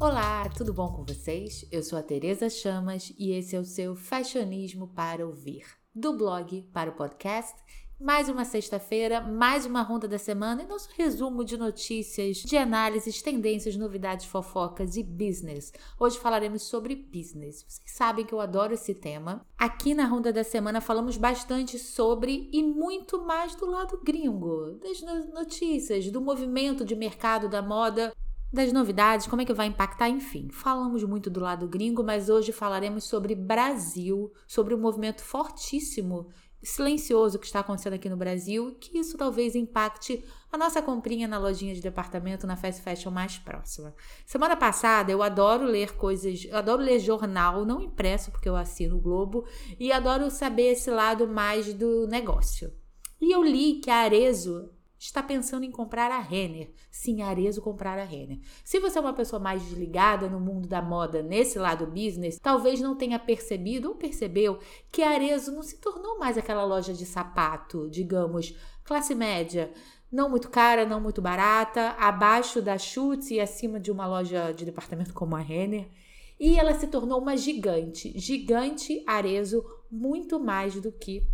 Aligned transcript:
Olá, 0.00 0.48
tudo 0.48 0.74
bom 0.74 0.88
com 0.88 1.04
vocês? 1.04 1.64
Eu 1.70 1.80
sou 1.80 1.96
a 1.96 2.02
Tereza 2.02 2.50
Chamas 2.50 3.12
e 3.16 3.30
esse 3.30 3.54
é 3.54 3.60
o 3.60 3.64
seu 3.64 3.94
Fashionismo 3.94 4.88
para 4.88 5.24
ouvir, 5.24 5.64
do 5.94 6.12
blog 6.16 6.62
para 6.72 6.90
o 6.90 6.94
podcast. 6.94 7.54
Mais 7.98 8.28
uma 8.28 8.44
sexta-feira, 8.44 9.20
mais 9.20 9.64
uma 9.64 9.82
ronda 9.82 10.08
da 10.08 10.18
semana 10.18 10.64
e 10.64 10.66
nosso 10.66 10.88
resumo 10.96 11.44
de 11.44 11.56
notícias, 11.56 12.38
de 12.38 12.56
análises, 12.56 13.22
tendências, 13.22 13.76
novidades, 13.76 14.26
fofocas 14.26 14.96
e 14.96 15.02
business. 15.02 15.72
Hoje 15.98 16.18
falaremos 16.18 16.62
sobre 16.62 16.96
business. 16.96 17.64
Vocês 17.66 17.96
sabem 17.96 18.26
que 18.26 18.34
eu 18.34 18.40
adoro 18.40 18.74
esse 18.74 18.96
tema. 18.96 19.46
Aqui 19.56 19.94
na 19.94 20.06
ronda 20.06 20.32
da 20.32 20.42
semana 20.42 20.80
falamos 20.80 21.16
bastante 21.16 21.78
sobre 21.78 22.50
e 22.52 22.64
muito 22.64 23.24
mais 23.24 23.54
do 23.54 23.66
lado 23.66 24.00
gringo, 24.02 24.72
das 24.82 25.00
notícias, 25.32 26.10
do 26.10 26.20
movimento 26.20 26.84
de 26.84 26.96
mercado 26.96 27.48
da 27.48 27.62
moda 27.62 28.12
das 28.54 28.72
novidades, 28.72 29.26
como 29.26 29.42
é 29.42 29.44
que 29.44 29.52
vai 29.52 29.66
impactar, 29.66 30.08
enfim. 30.08 30.48
Falamos 30.50 31.02
muito 31.04 31.28
do 31.28 31.40
lado 31.40 31.68
gringo, 31.68 32.02
mas 32.02 32.28
hoje 32.28 32.52
falaremos 32.52 33.04
sobre 33.04 33.34
Brasil, 33.34 34.32
sobre 34.46 34.74
o 34.74 34.78
um 34.78 34.80
movimento 34.80 35.22
fortíssimo, 35.22 36.28
silencioso 36.62 37.38
que 37.38 37.46
está 37.46 37.60
acontecendo 37.60 37.92
aqui 37.92 38.08
no 38.08 38.16
Brasil, 38.16 38.74
que 38.80 38.98
isso 38.98 39.18
talvez 39.18 39.54
impacte 39.54 40.24
a 40.50 40.56
nossa 40.56 40.80
comprinha 40.80 41.28
na 41.28 41.38
lojinha 41.38 41.74
de 41.74 41.80
departamento, 41.80 42.46
na 42.46 42.56
fast 42.56 42.80
fashion 42.80 43.10
mais 43.10 43.36
próxima. 43.36 43.94
Semana 44.24 44.56
passada 44.56 45.12
eu 45.12 45.22
adoro 45.22 45.64
ler 45.64 45.94
coisas, 45.96 46.48
adoro 46.52 46.82
ler 46.82 46.98
jornal, 47.00 47.64
não 47.64 47.80
impresso 47.80 48.30
porque 48.30 48.48
eu 48.48 48.56
assino 48.56 48.96
o 48.96 49.00
Globo, 49.00 49.44
e 49.78 49.92
adoro 49.92 50.30
saber 50.30 50.72
esse 50.72 50.90
lado 50.90 51.28
mais 51.28 51.74
do 51.74 52.06
negócio. 52.06 52.72
E 53.20 53.32
eu 53.32 53.42
li 53.42 53.80
que 53.80 53.90
a 53.90 53.96
Arezo 53.96 54.70
está 54.98 55.22
pensando 55.22 55.64
em 55.64 55.70
comprar 55.70 56.10
a 56.10 56.20
Renner. 56.20 56.72
Sim, 56.90 57.22
Arezo 57.22 57.60
comprar 57.60 57.98
a 57.98 58.04
Renner. 58.04 58.38
Se 58.64 58.78
você 58.78 58.98
é 58.98 59.00
uma 59.00 59.12
pessoa 59.12 59.40
mais 59.40 59.62
desligada 59.62 60.28
no 60.28 60.40
mundo 60.40 60.68
da 60.68 60.80
moda, 60.80 61.22
nesse 61.22 61.58
lado 61.58 61.86
business, 61.86 62.38
talvez 62.40 62.80
não 62.80 62.96
tenha 62.96 63.18
percebido 63.18 63.88
ou 63.88 63.94
percebeu 63.94 64.58
que 64.90 65.02
a 65.02 65.10
Arezo 65.10 65.52
não 65.52 65.62
se 65.62 65.78
tornou 65.78 66.18
mais 66.18 66.38
aquela 66.38 66.64
loja 66.64 66.92
de 66.92 67.04
sapato, 67.04 67.88
digamos, 67.90 68.56
classe 68.84 69.14
média, 69.14 69.72
não 70.10 70.30
muito 70.30 70.48
cara, 70.48 70.86
não 70.86 71.00
muito 71.00 71.20
barata, 71.20 71.90
abaixo 71.98 72.62
da 72.62 72.78
Schutz 72.78 73.30
e 73.30 73.40
acima 73.40 73.80
de 73.80 73.90
uma 73.90 74.06
loja 74.06 74.52
de 74.52 74.64
departamento 74.64 75.12
como 75.12 75.34
a 75.34 75.40
Renner. 75.40 75.90
E 76.38 76.58
ela 76.58 76.74
se 76.74 76.86
tornou 76.86 77.20
uma 77.20 77.36
gigante, 77.36 78.16
gigante 78.18 79.02
Arezo, 79.06 79.64
muito 79.90 80.38
mais 80.38 80.80
do 80.80 80.92
que 80.92 81.26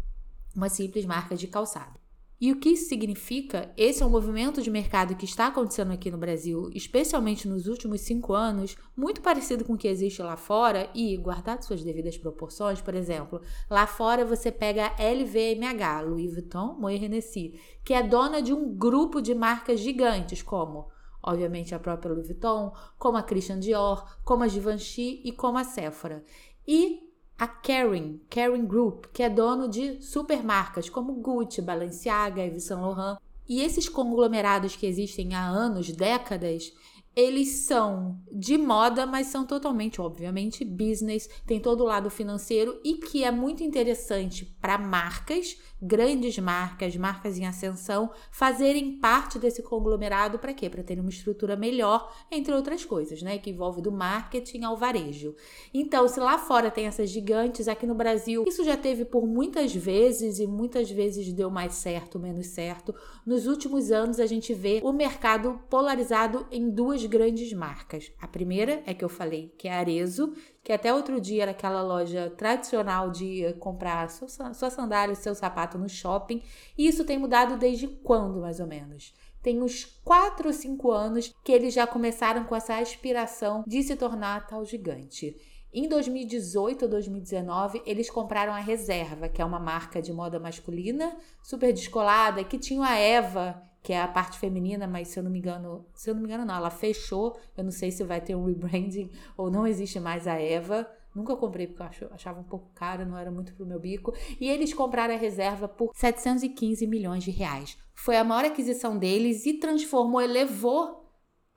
uma 0.57 0.69
simples 0.69 1.05
marca 1.05 1.37
de 1.37 1.47
calçado. 1.47 2.00
E 2.41 2.51
o 2.51 2.57
que 2.59 2.71
isso 2.71 2.89
significa? 2.89 3.71
Esse 3.77 4.03
é 4.03 4.07
um 4.07 4.11
movimento 4.11 4.63
de 4.63 4.71
mercado 4.71 5.15
que 5.15 5.27
está 5.27 5.49
acontecendo 5.49 5.93
aqui 5.93 6.11
no 6.11 6.17
Brasil, 6.17 6.71
especialmente 6.75 7.47
nos 7.47 7.67
últimos 7.67 8.01
cinco 8.01 8.33
anos, 8.33 8.77
muito 8.97 9.21
parecido 9.21 9.63
com 9.63 9.75
o 9.75 9.77
que 9.77 9.87
existe 9.87 10.23
lá 10.23 10.39
fora 10.39 10.89
e, 10.95 11.15
guardado 11.19 11.63
suas 11.63 11.85
devidas 11.85 12.17
proporções, 12.17 12.81
por 12.81 12.95
exemplo, 12.95 13.43
lá 13.69 13.87
fora 13.87 14.25
você 14.25 14.51
pega 14.51 14.87
a 14.87 15.03
LVMH, 15.03 16.01
Louis 16.07 16.33
Vuitton, 16.33 16.77
Moet 16.79 17.05
Hennessy, 17.05 17.61
que 17.85 17.93
é 17.93 18.03
dona 18.03 18.41
de 18.41 18.55
um 18.55 18.75
grupo 18.75 19.21
de 19.21 19.35
marcas 19.35 19.81
gigantes 19.81 20.41
como 20.41 20.89
obviamente 21.23 21.75
a 21.75 21.79
própria 21.79 22.13
Louis 22.15 22.29
Vuitton, 22.29 22.73
como 22.99 23.19
a 23.19 23.23
Christian 23.23 23.61
Dior, 23.61 24.19
como 24.25 24.43
a 24.43 24.49
Givenchy 24.49 25.21
e 25.23 25.33
como 25.33 25.59
a 25.59 25.65
Sephora. 25.65 26.25
E 26.67 27.10
a 27.41 27.49
Kering, 27.49 28.21
Kering 28.29 28.67
Group, 28.67 29.07
que 29.15 29.23
é 29.23 29.31
dono 29.31 29.67
de 29.67 30.03
supermarcas 30.03 30.91
como 30.91 31.15
Gucci, 31.15 31.63
Balenciaga, 31.63 32.45
Yves 32.45 32.65
Saint 32.65 32.83
Laurent. 32.83 33.17
E 33.49 33.63
esses 33.63 33.89
conglomerados 33.89 34.77
que 34.77 34.87
existem 34.87 35.35
há 35.35 35.49
anos, 35.49 35.91
décadas, 35.91 36.71
eles 37.15 37.49
são 37.67 38.19
de 38.31 38.57
moda, 38.57 39.05
mas 39.05 39.27
são 39.27 39.45
totalmente, 39.45 40.01
obviamente, 40.01 40.65
business, 40.65 41.29
tem 41.47 41.61
todo 41.61 41.83
o 41.83 41.87
lado 41.87 42.09
financeiro 42.09 42.81
e 42.85 42.95
que 42.95 43.25
é 43.25 43.31
muito 43.31 43.63
interessante 43.63 44.45
para 44.61 44.79
marcas 44.79 45.57
grandes 45.83 46.39
marcas, 46.39 46.95
marcas 46.97 47.39
em 47.39 47.47
ascensão, 47.47 48.11
fazerem 48.31 48.99
parte 48.99 49.39
desse 49.39 49.63
conglomerado 49.63 50.39
para 50.39 50.53
quê? 50.53 50.69
Para 50.69 50.83
terem 50.83 51.01
uma 51.01 51.11
estrutura 51.11 51.57
melhor, 51.57 52.13
entre 52.31 52.53
outras 52.53 52.85
coisas, 52.85 53.23
né? 53.23 53.39
Que 53.39 53.51
envolve 53.51 53.81
do 53.81 53.91
marketing 53.91 54.65
ao 54.65 54.77
varejo. 54.77 55.35
Então, 55.73 56.07
se 56.07 56.21
lá 56.21 56.37
fora 56.37 56.71
tem 56.71 56.87
essas 56.87 57.09
gigantes, 57.09 57.67
aqui 57.67 57.87
no 57.87 57.95
Brasil, 57.95 58.45
isso 58.47 58.63
já 58.63 58.77
teve 58.77 59.05
por 59.05 59.27
muitas 59.27 59.75
vezes 59.75 60.39
e 60.39 60.47
muitas 60.47 60.91
vezes 60.91 61.33
deu 61.33 61.51
mais 61.51 61.75
certo, 61.75 62.19
menos 62.19 62.49
certo. 62.49 62.95
Nos 63.25 63.47
últimos 63.47 63.91
anos, 63.91 64.21
a 64.21 64.27
gente 64.27 64.53
vê 64.53 64.81
o 64.85 64.93
mercado 64.93 65.61
polarizado 65.71 66.47
em 66.51 66.69
duas 66.69 67.00
grandes 67.05 67.53
marcas. 67.53 68.13
A 68.21 68.29
primeira 68.29 68.83
é 68.87 68.95
que 68.95 69.05
eu 69.05 69.09
falei, 69.09 69.55
que 69.59 69.69
é 69.69 69.73
a 69.73 69.79
Arezo, 69.79 70.35
que 70.63 70.73
até 70.73 70.93
outro 70.93 71.21
dia 71.21 71.43
era 71.43 71.51
aquela 71.51 71.83
loja 71.83 72.31
tradicional 72.37 73.11
de 73.11 73.55
comprar 73.59 74.11
sua, 74.11 74.53
sua 74.55 74.71
sandália, 74.71 75.15
seu 75.15 75.35
sapato 75.35 75.79
no 75.79 75.89
shopping. 75.89 76.43
E 76.77 76.87
isso 76.87 77.05
tem 77.05 77.19
mudado 77.19 77.57
desde 77.57 77.87
quando, 77.87 78.41
mais 78.41 78.61
ou 78.61 78.67
menos? 78.67 79.15
Tem 79.43 79.63
uns 79.63 79.85
4 80.05 80.49
ou 80.49 80.53
5 80.53 80.91
anos 80.91 81.35
que 81.43 81.53
eles 81.53 81.73
já 81.73 81.87
começaram 81.87 82.45
com 82.45 82.55
essa 82.55 82.77
aspiração 82.77 83.65
de 83.67 83.83
se 83.83 83.97
tornar 83.97 84.47
tal 84.47 84.65
gigante. 84.65 85.37
Em 85.73 85.89
2018 85.89 86.83
ou 86.83 86.91
2019, 86.91 87.81
eles 87.87 88.11
compraram 88.11 88.53
a 88.53 88.59
Reserva, 88.59 89.29
que 89.29 89.41
é 89.41 89.45
uma 89.45 89.61
marca 89.61 90.03
de 90.03 90.13
moda 90.13 90.41
masculina, 90.41 91.17
super 91.45 91.73
descolada, 91.73 92.43
que 92.43 92.59
tinha 92.59 92.85
a 92.85 92.97
Eva, 92.97 93.63
que 93.83 93.93
é 93.93 94.01
a 94.01 94.09
parte 94.09 94.39
feminina, 94.39 94.87
mas 94.87 95.09
se 95.09 95.19
eu 95.19 95.23
não 95.23 95.31
me 95.31 95.39
engano, 95.39 95.87
se 95.95 96.11
eu 96.11 96.15
não 96.15 96.23
me 96.23 96.29
engano 96.29 96.45
não, 96.45 96.55
ela 96.55 96.71
fechou. 96.71 97.39
Eu 97.57 97.65
não 97.65 97.71
sei 97.71 97.91
se 97.91 98.05
vai 98.05 98.21
ter 98.21 98.35
um 98.35 98.45
rebranding 98.45 99.11
ou 99.37 99.51
não 99.51 99.67
existe 99.67 99.99
mais 99.99 100.27
a 100.27 100.35
Eva. 100.35 100.89
Nunca 101.15 101.35
comprei 101.35 101.67
porque 101.67 102.05
eu 102.05 102.11
achava 102.13 102.39
um 102.39 102.45
pouco 102.45 102.71
caro, 102.75 103.05
não 103.05 103.19
era 103.19 103.31
muito 103.31 103.53
pro 103.55 103.67
meu 103.67 103.81
bico. 103.81 104.15
E 104.41 104.49
eles 104.49 104.73
compraram 104.73 105.15
a 105.15 105.19
reserva 105.19 105.67
por 105.67 105.91
715 105.95 106.87
milhões 106.87 107.25
de 107.25 107.31
reais. 107.31 107.77
Foi 107.95 108.17
a 108.17 108.23
maior 108.23 108.45
aquisição 108.45 108.97
deles 108.97 109.45
e 109.45 109.55
transformou, 109.55 110.21
elevou 110.21 111.01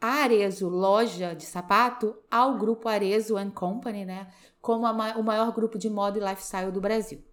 a 0.02 0.24
Arezo, 0.24 0.68
loja 0.68 1.34
de 1.34 1.46
sapato, 1.46 2.16
ao 2.30 2.58
grupo 2.58 2.90
Arezo 2.90 3.36
Company, 3.54 4.06
né? 4.06 4.28
Como 4.60 4.86
o 4.86 5.24
maior 5.24 5.54
grupo 5.54 5.78
de 5.78 5.90
moda 5.90 6.18
e 6.18 6.22
lifestyle 6.22 6.72
do 6.72 6.82
Brasil. 6.82 7.24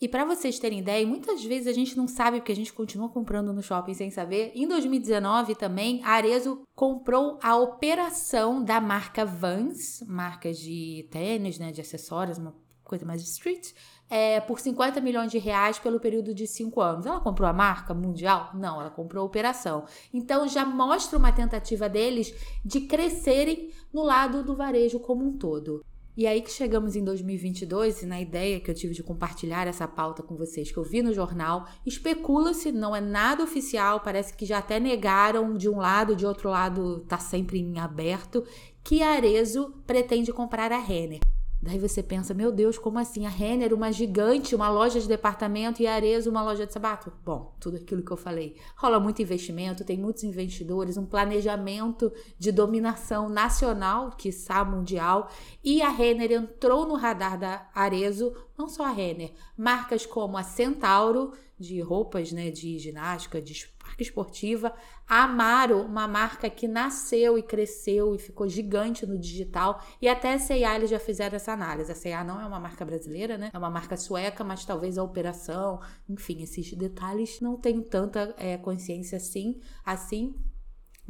E 0.00 0.08
para 0.08 0.24
vocês 0.24 0.58
terem 0.58 0.78
ideia, 0.78 1.06
muitas 1.06 1.44
vezes 1.44 1.66
a 1.66 1.74
gente 1.74 1.94
não 1.94 2.08
sabe 2.08 2.38
porque 2.38 2.52
a 2.52 2.56
gente 2.56 2.72
continua 2.72 3.10
comprando 3.10 3.52
no 3.52 3.62
shopping 3.62 3.92
sem 3.92 4.10
saber. 4.10 4.50
Em 4.54 4.66
2019 4.66 5.54
também, 5.54 6.00
a 6.02 6.12
Arezo 6.12 6.62
comprou 6.74 7.38
a 7.42 7.54
operação 7.56 8.64
da 8.64 8.80
marca 8.80 9.26
Vans, 9.26 10.02
marca 10.08 10.54
de 10.54 11.06
tênis, 11.10 11.58
né, 11.58 11.70
de 11.70 11.82
acessórios, 11.82 12.38
uma 12.38 12.54
coisa 12.82 13.04
mais 13.04 13.20
street, 13.22 13.72
é, 14.08 14.40
por 14.40 14.58
50 14.58 15.02
milhões 15.02 15.30
de 15.30 15.36
reais 15.36 15.78
pelo 15.78 16.00
período 16.00 16.34
de 16.34 16.46
cinco 16.46 16.80
anos. 16.80 17.04
Ela 17.04 17.20
comprou 17.20 17.46
a 17.46 17.52
marca 17.52 17.92
mundial? 17.92 18.52
Não, 18.54 18.80
ela 18.80 18.90
comprou 18.90 19.22
a 19.22 19.26
operação. 19.26 19.84
Então 20.14 20.48
já 20.48 20.64
mostra 20.64 21.18
uma 21.18 21.30
tentativa 21.30 21.90
deles 21.90 22.34
de 22.64 22.80
crescerem 22.80 23.70
no 23.92 24.02
lado 24.02 24.42
do 24.42 24.56
varejo 24.56 24.98
como 24.98 25.26
um 25.26 25.36
todo. 25.36 25.84
E 26.20 26.26
aí 26.26 26.42
que 26.42 26.50
chegamos 26.50 26.96
em 26.96 27.02
2022 27.02 28.02
e 28.02 28.06
na 28.06 28.20
ideia 28.20 28.60
que 28.60 28.70
eu 28.70 28.74
tive 28.74 28.92
de 28.92 29.02
compartilhar 29.02 29.66
essa 29.66 29.88
pauta 29.88 30.22
com 30.22 30.36
vocês 30.36 30.70
que 30.70 30.76
eu 30.76 30.84
vi 30.84 31.00
no 31.00 31.14
jornal, 31.14 31.66
especula-se, 31.86 32.70
não 32.70 32.94
é 32.94 33.00
nada 33.00 33.42
oficial, 33.42 34.00
parece 34.00 34.34
que 34.34 34.44
já 34.44 34.58
até 34.58 34.78
negaram 34.78 35.56
de 35.56 35.66
um 35.66 35.78
lado, 35.78 36.14
de 36.14 36.26
outro 36.26 36.50
lado 36.50 37.06
tá 37.08 37.16
sempre 37.16 37.58
em 37.58 37.78
aberto, 37.78 38.44
que 38.84 39.02
Arezo 39.02 39.72
pretende 39.86 40.30
comprar 40.30 40.70
a 40.72 40.78
Renner. 40.78 41.20
Daí 41.62 41.78
você 41.78 42.02
pensa, 42.02 42.32
meu 42.32 42.50
Deus, 42.50 42.78
como 42.78 42.98
assim? 42.98 43.26
A 43.26 43.28
Renner, 43.28 43.74
uma 43.74 43.92
gigante, 43.92 44.54
uma 44.54 44.70
loja 44.70 44.98
de 44.98 45.06
departamento 45.06 45.82
e 45.82 45.86
a 45.86 45.94
Arezzo, 45.94 46.30
uma 46.30 46.42
loja 46.42 46.66
de 46.66 46.72
sapato? 46.72 47.12
Bom, 47.22 47.54
tudo 47.60 47.76
aquilo 47.76 48.02
que 48.02 48.10
eu 48.10 48.16
falei. 48.16 48.56
Rola 48.74 48.98
muito 48.98 49.20
investimento, 49.20 49.84
tem 49.84 49.98
muitos 49.98 50.24
investidores, 50.24 50.96
um 50.96 51.04
planejamento 51.04 52.10
de 52.38 52.50
dominação 52.50 53.28
nacional, 53.28 54.12
que 54.12 54.30
quiçá 54.30 54.64
mundial, 54.64 55.30
e 55.62 55.82
a 55.82 55.90
Renner 55.90 56.32
entrou 56.32 56.86
no 56.86 56.94
radar 56.94 57.38
da 57.38 57.68
Arezzo, 57.74 58.32
não 58.56 58.66
só 58.66 58.84
a 58.84 58.90
Renner, 58.90 59.32
marcas 59.54 60.06
como 60.06 60.38
a 60.38 60.42
Centauro, 60.42 61.32
de 61.58 61.78
roupas, 61.82 62.32
né, 62.32 62.50
de 62.50 62.78
ginástica, 62.78 63.42
de 63.42 63.52
marca 63.90 64.02
esportiva. 64.02 64.72
Amaro, 65.06 65.82
uma 65.82 66.06
marca 66.06 66.48
que 66.48 66.68
nasceu 66.68 67.36
e 67.36 67.42
cresceu 67.42 68.14
e 68.14 68.18
ficou 68.18 68.48
gigante 68.48 69.04
no 69.04 69.18
digital. 69.18 69.82
E 70.00 70.08
até 70.08 70.34
a 70.34 70.38
C&A 70.38 70.76
eles 70.76 70.90
já 70.90 70.98
fizeram 70.98 71.36
essa 71.36 71.52
análise. 71.52 71.90
A 71.90 71.94
C&A 71.94 72.22
não 72.22 72.40
é 72.40 72.46
uma 72.46 72.60
marca 72.60 72.84
brasileira, 72.84 73.36
né? 73.36 73.50
É 73.52 73.58
uma 73.58 73.70
marca 73.70 73.96
sueca, 73.96 74.44
mas 74.44 74.64
talvez 74.64 74.96
a 74.96 75.02
operação, 75.02 75.80
enfim, 76.08 76.42
esses 76.42 76.72
detalhes 76.72 77.40
não 77.40 77.56
tenho 77.56 77.82
tanta 77.82 78.34
é, 78.38 78.56
consciência 78.56 79.16
assim, 79.16 79.60
assim 79.84 80.34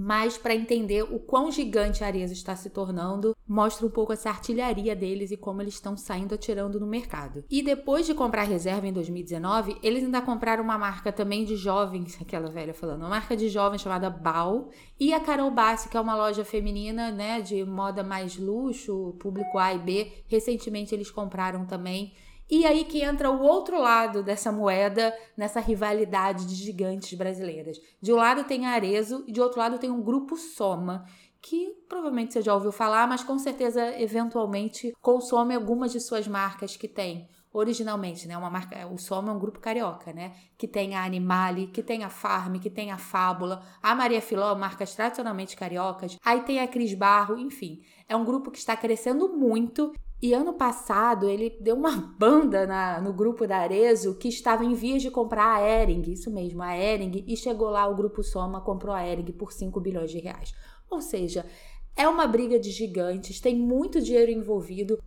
mas 0.02 0.38
para 0.38 0.55
entender 0.55 1.02
o 1.02 1.19
quão 1.19 1.52
gigante 1.52 2.02
a 2.02 2.06
Arezzo 2.06 2.32
está 2.32 2.56
se 2.56 2.70
tornando, 2.70 3.37
mostra 3.47 3.87
um 3.87 3.91
pouco 3.91 4.14
essa 4.14 4.31
artilharia 4.31 4.97
deles 4.97 5.31
e 5.31 5.37
como 5.37 5.61
eles 5.61 5.75
estão 5.75 5.94
saindo 5.94 6.35
atirando 6.35 6.81
no 6.81 6.87
mercado. 6.87 7.44
E 7.50 7.62
depois 7.62 8.06
de 8.06 8.14
comprar 8.14 8.44
reserva 8.44 8.88
em 8.88 8.94
2019, 8.94 9.76
eles 9.82 10.02
ainda 10.02 10.23
compraram 10.23 10.64
uma 10.64 10.79
marca 10.79 11.12
também 11.12 11.44
de 11.44 11.55
jovens, 11.55 12.17
aquela 12.19 12.50
velha 12.50 12.73
falando, 12.73 13.00
uma 13.02 13.11
marca 13.11 13.37
de 13.37 13.50
jovens 13.50 13.82
chamada 13.82 14.08
Bal, 14.08 14.70
e 14.99 15.12
a 15.12 15.20
Carol 15.20 15.50
Bassi, 15.50 15.91
que 15.91 15.99
é 15.99 16.00
uma 16.00 16.17
loja 16.17 16.47
feminina, 16.47 17.11
né, 17.11 17.43
de 17.43 17.62
moda 17.67 18.02
mais 18.02 18.38
luxo, 18.38 19.14
público 19.20 19.58
A 19.58 19.75
e 19.75 19.79
B. 19.79 20.12
Recentemente 20.29 20.94
eles 20.94 21.11
compraram 21.11 21.67
também 21.67 22.14
e 22.50 22.67
aí 22.67 22.85
que 22.85 23.02
entra 23.02 23.31
o 23.31 23.41
outro 23.41 23.81
lado 23.81 24.23
dessa 24.23 24.50
moeda, 24.50 25.14
nessa 25.37 25.61
rivalidade 25.61 26.47
de 26.47 26.55
gigantes 26.55 27.17
brasileiras. 27.17 27.79
De 28.00 28.12
um 28.12 28.17
lado 28.17 28.44
tem 28.44 28.67
a 28.67 28.70
Arezo 28.70 29.25
e 29.26 29.32
de 29.32 29.41
outro 29.41 29.61
lado 29.61 29.79
tem 29.79 29.91
um 29.91 30.02
grupo 30.02 30.37
Soma, 30.37 31.05
que 31.41 31.73
provavelmente 31.88 32.32
você 32.32 32.43
já 32.43 32.52
ouviu 32.52 32.73
falar, 32.73 33.06
mas 33.06 33.23
com 33.23 33.38
certeza 33.38 33.99
eventualmente 34.00 34.93
consome 35.00 35.55
algumas 35.55 35.93
de 35.93 36.00
suas 36.00 36.26
marcas 36.26 36.76
que 36.76 36.88
tem 36.88 37.29
originalmente, 37.52 38.29
né? 38.29 38.37
Uma 38.37 38.50
marca, 38.50 38.87
o 38.87 38.99
Soma 38.99 39.32
é 39.32 39.35
um 39.35 39.38
grupo 39.38 39.58
carioca, 39.58 40.12
né? 40.12 40.35
Que 40.56 40.69
tem 40.69 40.94
a 40.94 41.05
Animale, 41.05 41.67
que 41.69 41.82
tem 41.82 42.05
a 42.05 42.08
Farm, 42.08 42.58
que 42.58 42.70
tem 42.70 42.93
a 42.93 42.99
Fábula, 42.99 43.62
a 43.82 43.94
Maria 43.94 44.20
Filó, 44.20 44.55
marcas 44.55 44.94
tradicionalmente 44.94 45.56
cariocas. 45.56 46.17
Aí 46.25 46.43
tem 46.43 46.61
a 46.61 46.69
Cris 46.69 46.94
Barro, 46.94 47.37
enfim. 47.38 47.82
É 48.08 48.14
um 48.14 48.25
grupo 48.25 48.50
que 48.50 48.58
está 48.58 48.76
crescendo 48.76 49.37
muito 49.37 49.93
e 50.23 50.35
ano 50.35 50.53
passado 50.53 51.29
ele 51.29 51.57
deu 51.61 51.77
uma 51.77 51.97
banda 52.19 52.67
na, 52.67 53.01
no 53.01 53.13
grupo 53.13 53.47
da 53.47 53.59
Arezo 53.59 54.15
que 54.15 54.29
estava 54.29 54.65
em 54.65 54.75
vias 54.75 55.03
de 55.03 55.11
comprar 55.11 55.57
a 55.57 55.61
Ering, 55.61 56.03
isso 56.11 56.31
mesmo, 56.31 56.63
a 56.63 56.77
Ering, 56.77 57.25
e 57.27 57.37
chegou 57.37 57.71
lá 57.71 57.87
o 57.87 57.95
grupo 57.95 58.23
Soma 58.23 58.61
comprou 58.61 58.95
a 58.95 59.07
Ering 59.07 59.33
por 59.33 59.53
5 59.53 59.81
bilhões 59.81 60.11
de 60.11 60.19
reais. 60.19 60.53
Ou 60.91 61.01
seja, 61.01 61.47
é 61.97 62.07
uma 62.09 62.27
briga 62.27 62.59
de 62.59 62.71
gigantes, 62.71 63.41
tem 63.41 63.57
muito 63.57 64.01
dinheiro 64.01 64.31
envolvido. 64.31 64.99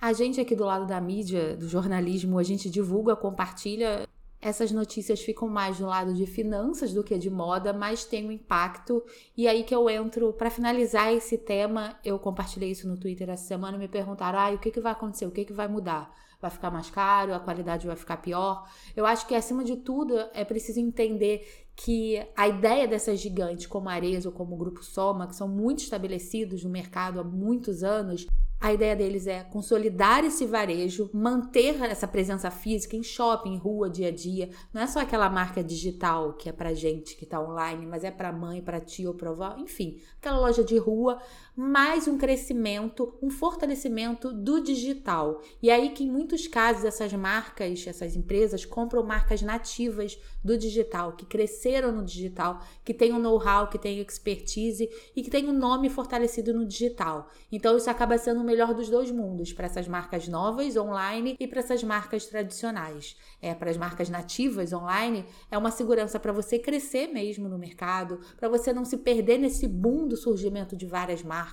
A 0.00 0.12
gente 0.12 0.40
aqui 0.40 0.54
do 0.54 0.64
lado 0.64 0.86
da 0.86 1.00
mídia, 1.00 1.56
do 1.56 1.68
jornalismo, 1.68 2.38
a 2.38 2.42
gente 2.42 2.68
divulga, 2.68 3.16
compartilha 3.16 4.06
essas 4.46 4.70
notícias 4.70 5.20
ficam 5.20 5.48
mais 5.48 5.78
do 5.78 5.86
lado 5.86 6.14
de 6.14 6.24
finanças 6.24 6.94
do 6.94 7.02
que 7.02 7.18
de 7.18 7.28
moda, 7.28 7.72
mas 7.72 8.04
tem 8.04 8.24
um 8.24 8.30
impacto. 8.30 9.04
E 9.36 9.48
aí 9.48 9.64
que 9.64 9.74
eu 9.74 9.90
entro 9.90 10.32
para 10.32 10.50
finalizar 10.50 11.12
esse 11.12 11.36
tema, 11.36 11.98
eu 12.04 12.16
compartilhei 12.16 12.70
isso 12.70 12.86
no 12.86 12.96
Twitter 12.96 13.28
essa 13.28 13.42
semana 13.42 13.76
me 13.76 13.88
perguntaram: 13.88 14.38
"Ah, 14.38 14.50
o 14.52 14.58
que 14.58 14.70
que 14.70 14.80
vai 14.80 14.92
acontecer? 14.92 15.26
O 15.26 15.32
que 15.32 15.44
que 15.44 15.52
vai 15.52 15.66
mudar? 15.66 16.14
Vai 16.40 16.48
ficar 16.48 16.70
mais 16.70 16.88
caro? 16.88 17.34
A 17.34 17.40
qualidade 17.40 17.88
vai 17.88 17.96
ficar 17.96 18.18
pior?". 18.18 18.64
Eu 18.94 19.04
acho 19.04 19.26
que 19.26 19.34
acima 19.34 19.64
de 19.64 19.78
tudo 19.78 20.16
é 20.32 20.44
preciso 20.44 20.78
entender 20.78 21.66
que 21.74 22.24
a 22.36 22.46
ideia 22.46 22.86
dessas 22.86 23.18
gigantes 23.18 23.66
como 23.66 23.88
a 23.88 23.94
Arezzo, 23.94 24.30
como 24.30 24.54
o 24.54 24.58
Grupo 24.58 24.84
Soma, 24.84 25.26
que 25.26 25.34
são 25.34 25.48
muito 25.48 25.80
estabelecidos 25.80 26.62
no 26.62 26.70
mercado 26.70 27.18
há 27.18 27.24
muitos 27.24 27.82
anos, 27.82 28.28
a 28.58 28.72
ideia 28.72 28.96
deles 28.96 29.26
é 29.26 29.44
consolidar 29.44 30.24
esse 30.24 30.46
varejo, 30.46 31.10
manter 31.12 31.80
essa 31.82 32.08
presença 32.08 32.50
física 32.50 32.96
em 32.96 33.02
shopping, 33.02 33.58
rua, 33.58 33.90
dia 33.90 34.08
a 34.08 34.10
dia. 34.10 34.48
Não 34.72 34.80
é 34.80 34.86
só 34.86 35.00
aquela 35.00 35.28
marca 35.28 35.62
digital 35.62 36.32
que 36.32 36.48
é 36.48 36.52
pra 36.52 36.72
gente 36.72 37.16
que 37.16 37.24
está 37.24 37.40
online, 37.40 37.86
mas 37.86 38.02
é 38.02 38.10
para 38.10 38.32
mãe, 38.32 38.62
para 38.62 38.80
tio, 38.80 39.14
para 39.14 39.30
avó, 39.30 39.56
enfim, 39.58 40.00
aquela 40.18 40.38
loja 40.38 40.64
de 40.64 40.78
rua, 40.78 41.20
mais 41.58 42.06
um 42.06 42.18
crescimento, 42.18 43.14
um 43.22 43.30
fortalecimento 43.30 44.30
do 44.30 44.60
digital. 44.60 45.40
E 45.62 45.70
aí 45.70 45.88
que 45.88 46.04
em 46.04 46.10
muitos 46.10 46.46
casos 46.46 46.84
essas 46.84 47.14
marcas, 47.14 47.86
essas 47.86 48.14
empresas 48.14 48.66
compram 48.66 49.02
marcas 49.02 49.40
nativas 49.40 50.20
do 50.44 50.58
digital, 50.58 51.14
que 51.14 51.24
cresceram 51.24 51.90
no 51.90 52.04
digital, 52.04 52.60
que 52.84 52.92
tem 52.92 53.10
um 53.10 53.18
know-how, 53.18 53.68
que 53.68 53.78
tem 53.78 53.98
expertise 54.00 54.86
e 55.16 55.22
que 55.22 55.30
tem 55.30 55.48
um 55.48 55.52
nome 55.54 55.88
fortalecido 55.88 56.52
no 56.52 56.66
digital. 56.66 57.30
Então 57.50 57.74
isso 57.74 57.88
acaba 57.88 58.18
sendo 58.18 58.44
melhor 58.44 58.74
dos 58.74 58.90
dois 58.90 59.10
mundos, 59.10 59.54
para 59.54 59.64
essas 59.64 59.88
marcas 59.88 60.28
novas 60.28 60.76
online 60.76 61.36
e 61.40 61.46
para 61.46 61.60
essas 61.60 61.82
marcas 61.82 62.26
tradicionais. 62.26 63.16
É, 63.40 63.54
para 63.54 63.70
as 63.70 63.78
marcas 63.78 64.10
nativas 64.10 64.74
online, 64.74 65.24
é 65.50 65.56
uma 65.56 65.70
segurança 65.70 66.20
para 66.20 66.32
você 66.32 66.58
crescer 66.58 67.06
mesmo 67.06 67.48
no 67.48 67.56
mercado, 67.56 68.20
para 68.36 68.46
você 68.46 68.74
não 68.74 68.84
se 68.84 68.98
perder 68.98 69.38
nesse 69.38 69.66
boom 69.66 70.06
do 70.06 70.18
surgimento 70.18 70.76
de 70.76 70.84
várias 70.84 71.22
marcas. 71.22 71.45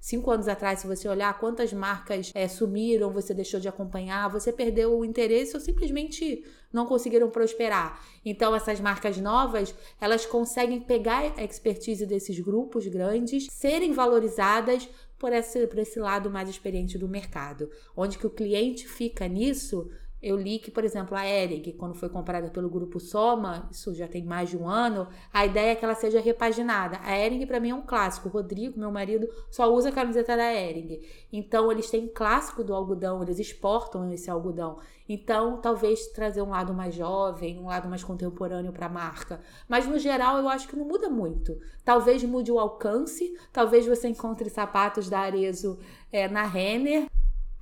Cinco 0.00 0.30
anos 0.30 0.48
atrás, 0.48 0.80
se 0.80 0.86
você 0.86 1.08
olhar 1.08 1.38
quantas 1.38 1.72
marcas 1.72 2.32
é, 2.34 2.48
sumiram, 2.48 3.12
você 3.12 3.32
deixou 3.32 3.60
de 3.60 3.68
acompanhar, 3.68 4.28
você 4.28 4.52
perdeu 4.52 4.98
o 4.98 5.04
interesse 5.04 5.54
ou 5.54 5.60
simplesmente 5.60 6.44
não 6.72 6.86
conseguiram 6.86 7.30
prosperar. 7.30 8.00
Então, 8.24 8.54
essas 8.54 8.80
marcas 8.80 9.18
novas, 9.18 9.74
elas 10.00 10.26
conseguem 10.26 10.80
pegar 10.80 11.32
a 11.36 11.44
expertise 11.44 12.04
desses 12.06 12.38
grupos 12.40 12.86
grandes, 12.86 13.46
serem 13.50 13.92
valorizadas 13.92 14.88
por 15.18 15.32
esse, 15.32 15.66
por 15.66 15.78
esse 15.78 15.98
lado 15.98 16.30
mais 16.30 16.48
experiente 16.48 16.98
do 16.98 17.08
mercado, 17.08 17.70
onde 17.96 18.18
que 18.18 18.26
o 18.26 18.30
cliente 18.30 18.86
fica 18.86 19.26
nisso 19.26 19.88
eu 20.26 20.36
li 20.36 20.58
que, 20.58 20.72
por 20.72 20.82
exemplo, 20.82 21.16
a 21.16 21.24
Ering, 21.24 21.72
quando 21.78 21.94
foi 21.94 22.08
comprada 22.08 22.50
pelo 22.50 22.68
grupo 22.68 22.98
Soma, 22.98 23.68
isso 23.70 23.94
já 23.94 24.08
tem 24.08 24.24
mais 24.24 24.50
de 24.50 24.56
um 24.56 24.68
ano, 24.68 25.06
a 25.32 25.46
ideia 25.46 25.70
é 25.70 25.74
que 25.76 25.84
ela 25.84 25.94
seja 25.94 26.20
repaginada. 26.20 26.98
A 27.04 27.16
Ering, 27.16 27.46
para 27.46 27.60
mim, 27.60 27.70
é 27.70 27.74
um 27.74 27.82
clássico. 27.82 28.28
O 28.28 28.32
Rodrigo, 28.32 28.76
meu 28.76 28.90
marido, 28.90 29.28
só 29.48 29.72
usa 29.72 29.90
a 29.90 29.92
camiseta 29.92 30.36
da 30.36 30.52
Ering. 30.52 31.00
Então, 31.32 31.70
eles 31.70 31.88
têm 31.88 32.08
clássico 32.08 32.64
do 32.64 32.74
algodão, 32.74 33.22
eles 33.22 33.38
exportam 33.38 34.12
esse 34.12 34.28
algodão. 34.28 34.78
Então, 35.08 35.60
talvez 35.60 36.08
trazer 36.08 36.42
um 36.42 36.50
lado 36.50 36.74
mais 36.74 36.92
jovem, 36.92 37.60
um 37.60 37.66
lado 37.66 37.88
mais 37.88 38.02
contemporâneo 38.02 38.72
para 38.72 38.86
a 38.86 38.90
marca. 38.90 39.40
Mas, 39.68 39.86
no 39.86 39.96
geral, 39.96 40.38
eu 40.38 40.48
acho 40.48 40.66
que 40.66 40.74
não 40.74 40.86
muda 40.86 41.08
muito. 41.08 41.56
Talvez 41.84 42.24
mude 42.24 42.50
o 42.50 42.58
alcance, 42.58 43.32
talvez 43.52 43.86
você 43.86 44.08
encontre 44.08 44.50
sapatos 44.50 45.08
da 45.08 45.20
Arezo 45.20 45.78
é, 46.10 46.26
na 46.26 46.42
Renner, 46.42 47.06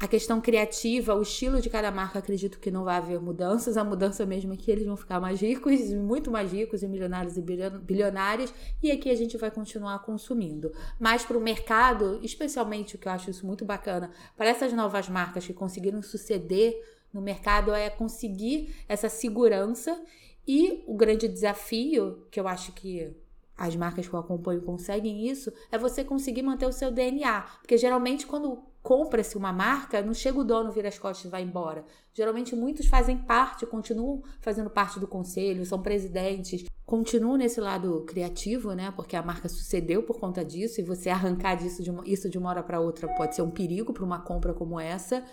a 0.04 0.08
questão 0.08 0.38
criativa, 0.38 1.14
o 1.14 1.22
estilo 1.22 1.62
de 1.62 1.70
cada 1.70 1.90
marca, 1.90 2.18
acredito 2.18 2.58
que 2.58 2.70
não 2.70 2.84
vai 2.84 2.96
haver 2.96 3.18
mudanças. 3.18 3.78
A 3.78 3.82
mudança 3.82 4.26
mesmo 4.26 4.52
é 4.52 4.56
que 4.56 4.70
eles 4.70 4.84
vão 4.84 4.98
ficar 4.98 5.18
mais 5.18 5.40
ricos, 5.40 5.80
muito 5.94 6.30
mais 6.30 6.52
ricos, 6.52 6.82
e 6.82 6.86
milionários 6.86 7.38
e 7.38 7.40
bilionários, 7.40 8.52
e 8.82 8.92
aqui 8.92 9.08
a 9.08 9.14
gente 9.14 9.38
vai 9.38 9.50
continuar 9.50 9.98
consumindo. 10.00 10.70
Mas 11.00 11.24
para 11.24 11.38
o 11.38 11.40
mercado, 11.40 12.20
especialmente 12.22 12.96
o 12.96 12.98
que 12.98 13.08
eu 13.08 13.12
acho 13.12 13.30
isso 13.30 13.46
muito 13.46 13.64
bacana, 13.64 14.10
para 14.36 14.46
essas 14.50 14.74
novas 14.74 15.08
marcas 15.08 15.46
que 15.46 15.54
conseguiram 15.54 16.02
suceder 16.02 16.78
no 17.10 17.22
mercado, 17.22 17.72
é 17.72 17.88
conseguir 17.88 18.74
essa 18.86 19.08
segurança. 19.08 19.98
E 20.46 20.84
o 20.86 20.94
grande 20.94 21.26
desafio, 21.26 22.26
que 22.30 22.38
eu 22.38 22.46
acho 22.46 22.72
que 22.72 23.10
as 23.56 23.74
marcas 23.74 24.06
que 24.06 24.12
eu 24.12 24.20
acompanho 24.20 24.60
conseguem 24.60 25.26
isso, 25.26 25.50
é 25.72 25.78
você 25.78 26.04
conseguir 26.04 26.42
manter 26.42 26.66
o 26.66 26.72
seu 26.72 26.90
DNA. 26.90 27.40
Porque 27.62 27.78
geralmente, 27.78 28.26
quando 28.26 28.73
compra-se 28.84 29.38
uma 29.38 29.50
marca, 29.50 30.02
não 30.02 30.12
chega 30.12 30.38
o 30.38 30.44
dono, 30.44 30.70
vira 30.70 30.88
as 30.88 30.98
costas 30.98 31.24
e 31.24 31.30
vai 31.30 31.42
embora. 31.42 31.86
Geralmente 32.12 32.54
muitos 32.54 32.86
fazem 32.86 33.16
parte, 33.16 33.64
continuam 33.64 34.22
fazendo 34.42 34.68
parte 34.68 35.00
do 35.00 35.08
conselho, 35.08 35.64
são 35.64 35.80
presidentes, 35.80 36.66
continuam 36.84 37.38
nesse 37.38 37.62
lado 37.62 38.04
criativo, 38.06 38.74
né? 38.74 38.92
Porque 38.94 39.16
a 39.16 39.22
marca 39.22 39.48
sucedeu 39.48 40.02
por 40.02 40.20
conta 40.20 40.44
disso 40.44 40.82
e 40.82 40.84
você 40.84 41.08
arrancar 41.08 41.54
disso 41.54 41.82
de 41.82 41.90
uma, 41.90 42.06
isso 42.06 42.28
de 42.28 42.36
uma 42.36 42.50
hora 42.50 42.62
para 42.62 42.78
outra 42.78 43.08
pode 43.16 43.34
ser 43.34 43.40
um 43.40 43.50
perigo 43.50 43.94
para 43.94 44.04
uma 44.04 44.20
compra 44.20 44.52
como 44.52 44.78
essa. 44.78 45.24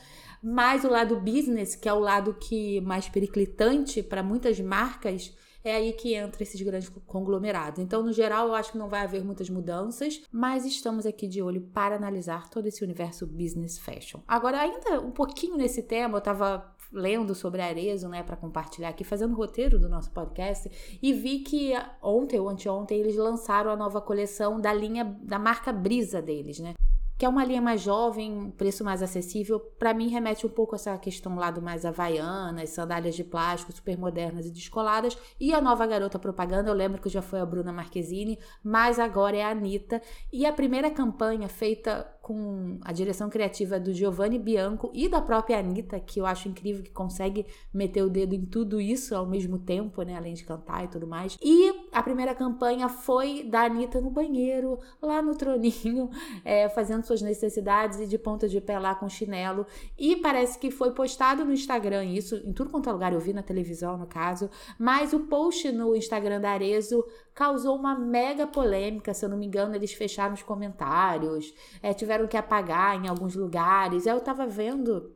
Mas 0.41 0.85
o 0.85 0.89
lado 0.89 1.17
business, 1.19 1.75
que 1.75 1.89
é 1.89 1.93
o 1.93 1.99
lado 1.99 2.33
que 2.33 2.79
mais 2.79 3.09
periclitante 3.09 4.01
para 4.01 4.23
muitas 4.23 4.61
marcas, 4.61 5.35
é 5.63 5.75
aí 5.75 5.93
que 5.93 6.13
entra 6.13 6.43
esses 6.43 6.61
grandes 6.61 6.89
conglomerados. 7.05 7.79
Então, 7.79 8.03
no 8.03 8.13
geral, 8.13 8.47
eu 8.47 8.55
acho 8.55 8.71
que 8.71 8.77
não 8.77 8.89
vai 8.89 9.01
haver 9.01 9.23
muitas 9.23 9.49
mudanças, 9.49 10.21
mas 10.31 10.65
estamos 10.65 11.05
aqui 11.05 11.27
de 11.27 11.41
olho 11.41 11.61
para 11.73 11.95
analisar 11.95 12.49
todo 12.49 12.67
esse 12.67 12.83
universo 12.83 13.25
business 13.27 13.77
fashion. 13.77 14.19
Agora, 14.27 14.59
ainda 14.59 14.99
um 15.01 15.11
pouquinho 15.11 15.55
nesse 15.57 15.83
tema, 15.83 16.15
eu 16.15 16.19
estava 16.19 16.75
lendo 16.91 17.33
sobre 17.33 17.61
a 17.61 17.67
Arezzo, 17.67 18.09
né, 18.09 18.21
para 18.21 18.35
compartilhar 18.35 18.89
aqui, 18.89 19.03
fazendo 19.03 19.31
o 19.31 19.37
roteiro 19.37 19.79
do 19.79 19.87
nosso 19.87 20.11
podcast, 20.11 20.69
e 21.01 21.13
vi 21.13 21.39
que 21.39 21.73
ontem 22.01 22.39
ou 22.39 22.49
anteontem 22.49 22.99
eles 22.99 23.15
lançaram 23.15 23.71
a 23.71 23.75
nova 23.77 24.01
coleção 24.01 24.59
da 24.59 24.73
linha 24.73 25.05
da 25.21 25.39
marca 25.39 25.71
Brisa 25.71 26.21
deles, 26.21 26.59
né? 26.59 26.73
Que 27.21 27.25
é 27.25 27.29
uma 27.29 27.45
linha 27.45 27.61
mais 27.61 27.81
jovem, 27.81 28.51
preço 28.57 28.83
mais 28.83 29.03
acessível, 29.03 29.59
para 29.59 29.93
mim 29.93 30.07
remete 30.07 30.43
um 30.43 30.49
pouco 30.49 30.73
a 30.73 30.75
essa 30.75 30.97
questão 30.97 31.35
lá 31.35 31.51
do 31.51 31.61
mais 31.61 31.85
havaianas, 31.85 32.71
sandálias 32.71 33.13
de 33.13 33.23
plástico 33.23 33.71
super 33.71 33.95
modernas 33.95 34.47
e 34.47 34.49
descoladas, 34.49 35.15
e 35.39 35.53
a 35.53 35.61
nova 35.61 35.85
garota 35.85 36.17
propaganda, 36.17 36.71
eu 36.71 36.73
lembro 36.73 36.99
que 36.99 37.09
já 37.09 37.21
foi 37.21 37.39
a 37.39 37.45
Bruna 37.45 37.71
Marquezine, 37.71 38.39
mas 38.63 38.97
agora 38.97 39.37
é 39.37 39.43
a 39.43 39.51
Anitta, 39.51 40.01
e 40.33 40.47
a 40.47 40.51
primeira 40.51 40.89
campanha 40.89 41.47
feita 41.47 42.11
com 42.23 42.79
a 42.81 42.91
direção 42.91 43.29
criativa 43.29 43.79
do 43.79 43.93
Giovanni 43.93 44.39
Bianco 44.39 44.89
e 44.91 45.07
da 45.07 45.21
própria 45.21 45.59
Anitta, 45.59 45.99
que 45.99 46.19
eu 46.19 46.25
acho 46.25 46.49
incrível 46.49 46.81
que 46.81 46.89
consegue 46.89 47.45
meter 47.71 48.01
o 48.01 48.09
dedo 48.09 48.33
em 48.33 48.47
tudo 48.47 48.81
isso 48.81 49.13
ao 49.13 49.27
mesmo 49.27 49.59
tempo, 49.59 50.01
né, 50.01 50.15
além 50.17 50.33
de 50.33 50.43
cantar 50.43 50.85
e 50.85 50.87
tudo 50.87 51.05
mais, 51.05 51.37
e 51.39 51.71
a 51.91 52.01
primeira 52.01 52.33
campanha 52.33 52.87
foi 52.87 53.43
da 53.43 53.63
Anitta 53.63 53.99
no 53.99 54.09
banheiro, 54.09 54.79
lá 55.01 55.21
no 55.21 55.35
troninho, 55.35 56.09
é, 56.45 56.69
fazendo 56.69 57.05
suas 57.05 57.21
necessidades 57.21 57.99
e 57.99 58.07
de 58.07 58.17
ponta 58.17 58.47
de 58.47 58.61
pé 58.61 58.79
lá 58.79 58.95
com 58.95 59.09
chinelo. 59.09 59.65
E 59.97 60.15
parece 60.15 60.57
que 60.57 60.71
foi 60.71 60.91
postado 60.91 61.43
no 61.43 61.51
Instagram 61.51 62.05
isso, 62.05 62.35
em 62.37 62.53
tudo 62.53 62.69
quanto 62.69 62.89
é 62.89 62.93
lugar, 62.93 63.11
eu 63.11 63.19
vi 63.19 63.33
na 63.33 63.43
televisão 63.43 63.97
no 63.97 64.07
caso. 64.07 64.49
Mas 64.79 65.11
o 65.11 65.21
post 65.21 65.69
no 65.71 65.95
Instagram 65.95 66.39
da 66.39 66.51
Arezo 66.51 67.05
causou 67.33 67.75
uma 67.75 67.97
mega 67.97 68.47
polêmica, 68.47 69.13
se 69.13 69.25
eu 69.25 69.29
não 69.29 69.37
me 69.37 69.45
engano, 69.45 69.75
eles 69.75 69.93
fecharam 69.93 70.33
os 70.33 70.43
comentários, 70.43 71.53
é, 71.81 71.93
tiveram 71.93 72.27
que 72.27 72.37
apagar 72.37 73.03
em 73.03 73.07
alguns 73.07 73.35
lugares. 73.35 74.05
Eu 74.05 74.19
tava 74.21 74.47
vendo. 74.47 75.15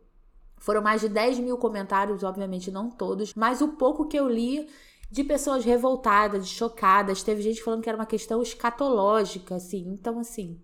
Foram 0.58 0.82
mais 0.82 1.02
de 1.02 1.10
10 1.10 1.40
mil 1.40 1.58
comentários, 1.58 2.24
obviamente 2.24 2.72
não 2.72 2.90
todos, 2.90 3.34
mas 3.36 3.62
o 3.62 3.74
pouco 3.74 4.08
que 4.08 4.18
eu 4.18 4.28
li 4.28 4.68
de 5.10 5.24
pessoas 5.24 5.64
revoltadas, 5.64 6.48
chocadas. 6.48 7.24
Teve 7.24 7.42
gente 7.42 7.64
falando 7.64 7.82
que 7.82 7.90
era 7.90 7.98
uma 7.98 8.06
questão 8.06 8.42
escatológica, 8.42 9.56
assim. 9.56 9.88
Então, 9.88 10.20
assim, 10.20 10.62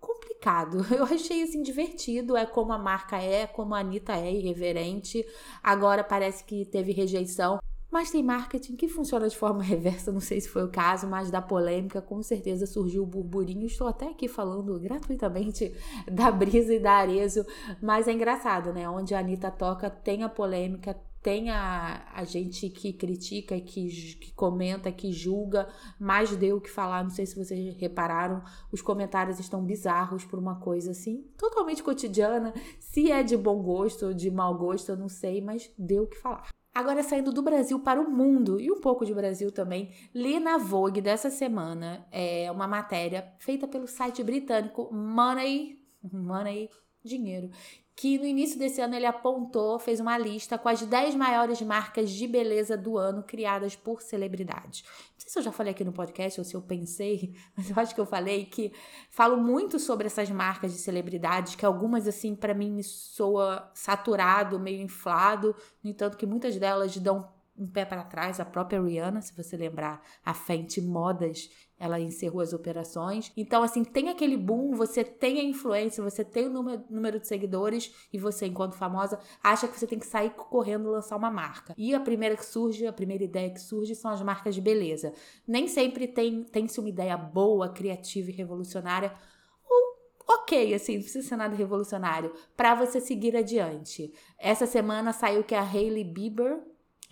complicado. 0.00 0.84
Eu 0.94 1.04
achei, 1.04 1.42
assim, 1.42 1.62
divertido. 1.62 2.36
É 2.36 2.46
como 2.46 2.72
a 2.72 2.78
marca 2.78 3.16
é, 3.16 3.46
como 3.46 3.74
a 3.74 3.80
Anitta 3.80 4.14
é, 4.16 4.32
irreverente. 4.32 5.24
Agora 5.62 6.02
parece 6.02 6.44
que 6.44 6.64
teve 6.64 6.92
rejeição. 6.92 7.58
Mas 7.92 8.10
tem 8.10 8.22
marketing 8.22 8.74
que 8.74 8.88
funciona 8.88 9.28
de 9.28 9.36
forma 9.36 9.60
reversa, 9.62 10.10
não 10.10 10.18
sei 10.18 10.40
se 10.40 10.48
foi 10.48 10.64
o 10.64 10.70
caso, 10.70 11.06
mas 11.06 11.30
da 11.30 11.42
polêmica 11.42 12.00
com 12.00 12.22
certeza 12.22 12.64
surgiu 12.66 13.02
o 13.02 13.06
burburinho. 13.06 13.66
Estou 13.66 13.86
até 13.86 14.08
aqui 14.08 14.28
falando 14.28 14.80
gratuitamente 14.80 15.76
da 16.10 16.30
Brisa 16.30 16.72
e 16.72 16.78
da 16.78 16.92
Arezo, 16.92 17.44
mas 17.82 18.08
é 18.08 18.12
engraçado, 18.12 18.72
né? 18.72 18.88
Onde 18.88 19.14
a 19.14 19.18
Anitta 19.18 19.50
toca 19.50 19.90
tem 19.90 20.22
a 20.22 20.28
polêmica, 20.30 20.98
tem 21.22 21.50
a, 21.50 22.04
a 22.12 22.24
gente 22.24 22.68
que 22.68 22.92
critica, 22.92 23.60
que, 23.60 23.88
que 24.16 24.32
comenta, 24.34 24.90
que 24.90 25.12
julga, 25.12 25.68
mas 25.98 26.34
deu 26.34 26.56
o 26.56 26.60
que 26.60 26.68
falar. 26.68 27.04
Não 27.04 27.10
sei 27.10 27.24
se 27.26 27.36
vocês 27.36 27.76
repararam, 27.76 28.42
os 28.72 28.82
comentários 28.82 29.38
estão 29.38 29.64
bizarros 29.64 30.24
por 30.24 30.38
uma 30.38 30.58
coisa 30.58 30.90
assim, 30.90 31.22
totalmente 31.38 31.82
cotidiana. 31.82 32.52
Se 32.80 33.12
é 33.12 33.22
de 33.22 33.36
bom 33.36 33.62
gosto 33.62 34.06
ou 34.06 34.14
de 34.14 34.30
mau 34.30 34.56
gosto, 34.58 34.90
eu 34.90 34.96
não 34.96 35.08
sei, 35.08 35.40
mas 35.40 35.70
deu 35.78 36.02
o 36.02 36.06
que 36.08 36.18
falar. 36.18 36.48
Agora, 36.74 37.02
saindo 37.02 37.32
do 37.32 37.42
Brasil 37.42 37.78
para 37.78 38.00
o 38.00 38.10
mundo 38.10 38.58
e 38.58 38.72
um 38.72 38.80
pouco 38.80 39.04
de 39.04 39.14
Brasil 39.14 39.52
também, 39.52 39.92
li 40.14 40.40
na 40.40 40.56
Vogue 40.56 41.02
dessa 41.02 41.30
semana 41.30 42.06
é 42.10 42.50
uma 42.50 42.66
matéria 42.66 43.30
feita 43.38 43.68
pelo 43.68 43.86
site 43.86 44.24
britânico 44.24 44.92
Money, 44.92 45.78
Money 46.10 46.70
Dinheiro, 47.04 47.50
que 47.94 48.18
no 48.18 48.24
início 48.24 48.58
desse 48.58 48.80
ano 48.80 48.94
ele 48.94 49.06
apontou, 49.06 49.78
fez 49.78 50.00
uma 50.00 50.16
lista 50.16 50.56
com 50.56 50.68
as 50.68 50.82
10 50.82 51.14
maiores 51.14 51.60
marcas 51.60 52.10
de 52.10 52.26
beleza 52.26 52.76
do 52.76 52.96
ano 52.96 53.22
criadas 53.22 53.76
por 53.76 54.00
celebridades. 54.00 54.82
Não 54.82 55.18
sei 55.18 55.30
se 55.30 55.38
eu 55.38 55.42
já 55.42 55.52
falei 55.52 55.72
aqui 55.72 55.84
no 55.84 55.92
podcast 55.92 56.40
ou 56.40 56.44
se 56.44 56.54
eu 56.54 56.62
pensei, 56.62 57.34
mas 57.56 57.70
eu 57.70 57.76
acho 57.78 57.94
que 57.94 58.00
eu 58.00 58.06
falei 58.06 58.46
que 58.46 58.72
falo 59.10 59.36
muito 59.36 59.78
sobre 59.78 60.06
essas 60.06 60.30
marcas 60.30 60.72
de 60.72 60.78
celebridades, 60.78 61.54
que 61.54 61.66
algumas 61.66 62.08
assim 62.08 62.34
para 62.34 62.54
mim 62.54 62.70
me 62.70 62.82
soa 62.82 63.70
saturado, 63.74 64.58
meio 64.58 64.80
inflado, 64.80 65.54
no 65.82 65.90
entanto 65.90 66.16
que 66.16 66.26
muitas 66.26 66.56
delas 66.56 66.96
dão 66.96 67.28
um 67.56 67.66
pé 67.66 67.84
para 67.84 68.02
trás, 68.02 68.40
a 68.40 68.44
própria 68.44 68.80
Rihanna, 68.80 69.20
se 69.20 69.36
você 69.36 69.56
lembrar, 69.56 70.02
a 70.24 70.32
Fenty 70.32 70.80
Modas 70.80 71.50
ela 71.82 71.98
encerrou 71.98 72.40
as 72.40 72.52
operações. 72.52 73.32
Então, 73.36 73.60
assim, 73.60 73.82
tem 73.82 74.08
aquele 74.08 74.36
boom, 74.36 74.70
você 74.70 75.02
tem 75.02 75.40
a 75.40 75.42
influência, 75.42 76.00
você 76.00 76.24
tem 76.24 76.46
o 76.46 76.50
número, 76.50 76.84
número 76.88 77.18
de 77.18 77.26
seguidores 77.26 77.92
e 78.12 78.18
você, 78.18 78.46
enquanto 78.46 78.76
famosa, 78.76 79.18
acha 79.42 79.66
que 79.66 79.76
você 79.76 79.84
tem 79.84 79.98
que 79.98 80.06
sair 80.06 80.30
correndo 80.30 80.88
lançar 80.88 81.16
uma 81.16 81.28
marca. 81.28 81.74
E 81.76 81.92
a 81.92 81.98
primeira 81.98 82.36
que 82.36 82.46
surge, 82.46 82.86
a 82.86 82.92
primeira 82.92 83.24
ideia 83.24 83.50
que 83.50 83.60
surge 83.60 83.96
são 83.96 84.12
as 84.12 84.22
marcas 84.22 84.54
de 84.54 84.60
beleza. 84.60 85.12
Nem 85.44 85.66
sempre 85.66 86.06
tem 86.06 86.44
tem-se 86.44 86.78
uma 86.78 86.88
ideia 86.88 87.16
boa, 87.16 87.68
criativa 87.68 88.30
e 88.30 88.32
revolucionária 88.32 89.12
ok, 90.26 90.74
assim, 90.74 90.94
não 90.94 91.02
precisa 91.02 91.28
ser 91.28 91.36
nada 91.36 91.54
revolucionário, 91.54 92.32
para 92.56 92.74
você 92.74 93.00
seguir 93.00 93.36
adiante. 93.36 94.12
Essa 94.38 94.66
semana 94.66 95.12
saiu 95.12 95.44
que 95.44 95.54
a 95.54 95.62
Hailey 95.62 96.04
Bieber, 96.04 96.60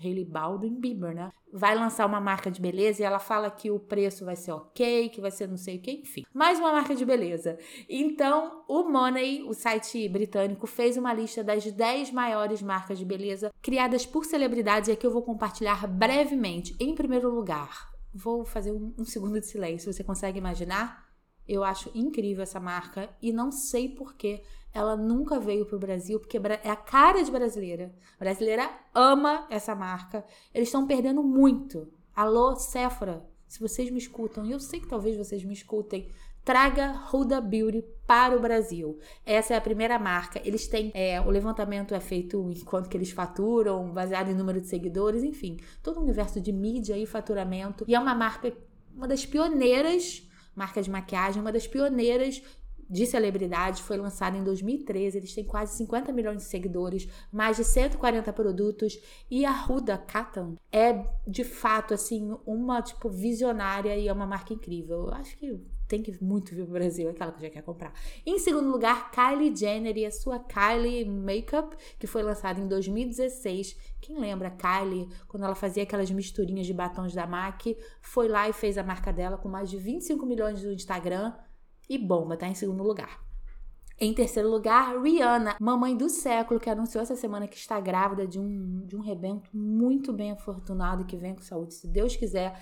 Hailey 0.03 0.25
Baldwin 0.25 0.81
Bieber, 0.81 1.15
né? 1.15 1.33
Vai 1.53 1.75
lançar 1.75 2.07
uma 2.07 2.21
marca 2.21 2.51
de 2.51 2.61
beleza 2.61 3.03
e 3.03 3.05
ela 3.05 3.19
fala 3.19 3.51
que 3.51 3.71
o 3.71 3.79
preço 3.79 4.25
vai 4.25 4.37
ser 4.37 4.53
ok, 4.53 5.09
que 5.09 5.21
vai 5.21 5.31
ser 5.31 5.49
não 5.49 5.57
sei 5.57 5.77
o 5.77 5.81
que, 5.81 5.91
enfim. 5.93 6.25
Mais 6.33 6.59
uma 6.59 6.73
marca 6.73 6.95
de 6.95 7.05
beleza. 7.05 7.59
Então, 7.89 8.65
o 8.69 8.85
Money, 8.85 9.43
o 9.43 9.53
site 9.53 10.09
britânico, 10.09 10.67
fez 10.67 10.97
uma 10.97 11.13
lista 11.13 11.43
das 11.43 11.71
10 11.71 12.13
maiores 12.13 12.63
marcas 12.63 12.99
de 12.99 13.05
beleza 13.05 13.53
criadas 13.61 14.07
por 14.07 14.25
celebridades 14.25 14.89
e 14.89 14.93
aqui 14.93 15.07
eu 15.07 15.11
vou 15.11 15.23
compartilhar 15.23 15.87
brevemente. 15.87 16.75
Em 16.81 16.95
primeiro 16.95 17.29
lugar, 17.29 17.91
vou 18.13 18.45
fazer 18.45 18.73
um, 18.73 18.95
um 18.99 19.05
segundo 19.05 19.41
de 19.41 19.47
silêncio. 19.47 19.93
Você 19.93 20.05
consegue 20.05 20.39
imaginar? 20.39 21.11
Eu 21.47 21.65
acho 21.65 21.91
incrível 21.95 22.43
essa 22.43 22.61
marca 22.61 23.11
e 23.21 23.33
não 23.33 23.51
sei 23.51 23.89
porquê 23.89 24.43
ela 24.73 24.97
nunca 24.97 25.39
veio 25.41 25.67
para 25.67 25.77
o 25.77 25.81
Brasil, 25.81 26.21
porque 26.21 26.39
é 26.63 26.71
a 26.71 26.77
cara 26.77 27.23
de 27.23 27.31
brasileira. 27.31 27.93
A 28.19 28.25
brasileira 28.25 28.71
ama 28.95 29.47
essa 29.51 29.75
marca. 29.75 30.25
Eles 30.55 30.69
estão 30.69 30.87
perdendo 30.87 31.23
muito. 31.23 31.89
Alô, 32.15 32.55
Sephora, 32.55 33.25
se 33.47 33.59
vocês 33.59 33.91
me 33.91 33.99
escutam, 33.99 34.45
e 34.45 34.53
eu 34.53 34.61
sei 34.61 34.81
que 34.81 34.89
talvez 34.89 35.17
vocês 35.17 35.45
me 35.45 35.53
escutem, 35.53 36.09
traga 36.45 37.01
Huda 37.13 37.41
Beauty 37.41 37.85
para 38.07 38.37
o 38.37 38.41
Brasil. 38.41 38.99
Essa 39.27 39.55
é 39.55 39.57
a 39.57 39.61
primeira 39.61 39.99
marca. 39.99 40.41
Eles 40.45 40.69
têm. 40.69 40.93
É, 40.95 41.21
o 41.21 41.31
levantamento 41.31 41.95
é 41.95 42.01
feito 42.01 42.51
enquanto 42.51 42.89
que 42.89 42.97
eles 42.97 43.11
faturam, 43.11 43.93
baseado 43.93 44.31
em 44.31 44.35
número 44.35 44.61
de 44.61 44.69
seguidores, 44.69 45.25
enfim, 45.25 45.59
todo 45.83 45.99
o 45.99 46.03
universo 46.03 46.41
de 46.41 46.53
mídia 46.53 46.97
e 46.97 47.07
faturamento. 47.07 47.85
E 47.89 47.95
é 47.95 47.99
uma 47.99 48.15
marca, 48.15 48.53
uma 48.95 49.09
das 49.09 49.27
pioneiras 49.27 50.29
marca 50.55 50.83
de 50.83 50.91
maquiagem, 50.91 51.41
uma 51.41 51.53
das 51.53 51.67
pioneiras 51.67 52.43
de 52.91 53.07
celebridades, 53.07 53.81
foi 53.81 53.97
lançado 53.97 54.37
em 54.37 54.43
2013. 54.43 55.17
Eles 55.17 55.35
têm 55.35 55.45
quase 55.45 55.77
50 55.77 56.13
milhões 56.13 56.39
de 56.39 56.45
seguidores, 56.45 57.09
mais 57.33 57.57
de 57.57 57.65
140 57.65 58.33
produtos. 58.33 58.99
E 59.31 59.45
a 59.47 59.65
Huda 59.67 59.97
Katan 59.97 60.57
é, 60.73 61.05
de 61.27 61.45
fato, 61.45 61.95
assim, 61.95 62.37
uma, 62.45 62.83
tipo, 62.83 63.09
visionária 63.09 63.97
e 63.97 64.09
é 64.09 64.13
uma 64.13 64.27
marca 64.27 64.53
incrível. 64.53 65.07
Eu 65.07 65.15
acho 65.15 65.37
que 65.37 65.61
tem 65.91 66.03
que 66.03 66.23
muito 66.23 66.55
vir 66.55 66.63
pro 66.63 66.75
Brasil, 66.75 67.11
aquela 67.11 67.33
que 67.33 67.43
já 67.43 67.51
quer 67.51 67.63
comprar. 67.63 67.93
Em 68.25 68.39
segundo 68.39 68.71
lugar, 68.71 69.11
Kylie 69.11 69.55
Jenner 69.55 69.99
e 69.99 70.07
a 70.07 70.13
sua 70.13 70.39
Kylie 70.39 71.05
Makeup, 71.05 71.77
que 71.99 72.07
foi 72.07 72.23
lançada 72.23 72.61
em 72.61 72.69
2016. 72.69 73.77
Quem 74.01 74.19
lembra 74.19 74.51
Kylie, 74.53 75.09
quando 75.27 75.45
ela 75.45 75.57
fazia 75.57 75.83
aquelas 75.83 76.11
misturinhas 76.11 76.67
de 76.67 76.73
batons 76.73 77.13
da 77.13 77.27
MAC, 77.27 77.77
foi 78.01 78.29
lá 78.29 78.49
e 78.49 78.53
fez 78.53 78.79
a 78.79 78.85
marca 78.85 79.13
dela 79.13 79.37
com 79.37 79.49
mais 79.49 79.69
de 79.69 79.79
25 79.79 80.25
milhões 80.25 80.63
no 80.63 80.73
Instagram 80.73 81.33
e 81.91 81.99
Bomba 81.99 82.37
tá 82.37 82.47
em 82.47 82.55
segundo 82.55 82.85
lugar. 82.85 83.21
Em 83.99 84.15
terceiro 84.15 84.49
lugar, 84.49 84.99
Rihanna, 85.03 85.57
mamãe 85.61 85.95
do 85.95 86.09
século, 86.09 86.61
que 86.61 86.71
anunciou 86.71 87.03
essa 87.03 87.17
semana 87.17 87.47
que 87.47 87.57
está 87.57 87.79
grávida 87.79 88.27
de 88.27 88.39
um, 88.39 88.87
de 88.87 88.97
um 88.97 89.01
rebento 89.01 89.51
muito 89.53 90.11
bem 90.11 90.31
afortunado 90.31 91.05
que 91.05 91.17
vem 91.17 91.35
com 91.35 91.43
saúde, 91.43 91.75
se 91.75 91.87
Deus 91.87 92.17
quiser. 92.17 92.59